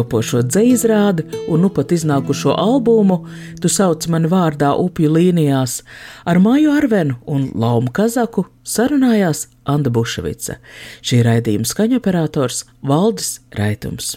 topošo 0.00 0.42
dzīsrādi 0.48 1.26
un 1.52 1.64
nu 1.64 1.70
pat 1.74 1.92
iznākušo 1.96 2.54
albumu 2.56 3.20
tu 3.60 3.68
sauc 3.68 4.06
mani 4.12 4.30
vārdā 4.32 4.72
upju 4.80 5.12
līnijās. 5.16 5.80
Ar 6.24 6.40
Māju 6.42 6.72
Arvenu 6.76 7.18
un 7.26 7.50
Laumu 7.54 7.92
Kazaku 7.92 8.46
sarunājās 8.64 9.48
Anna 9.68 9.92
Buševica. 9.92 10.58
Šī 11.04 11.22
raidījuma 11.26 11.68
skaņoperators 11.68 12.64
Valdis 12.86 13.38
Raitums. 13.56 14.16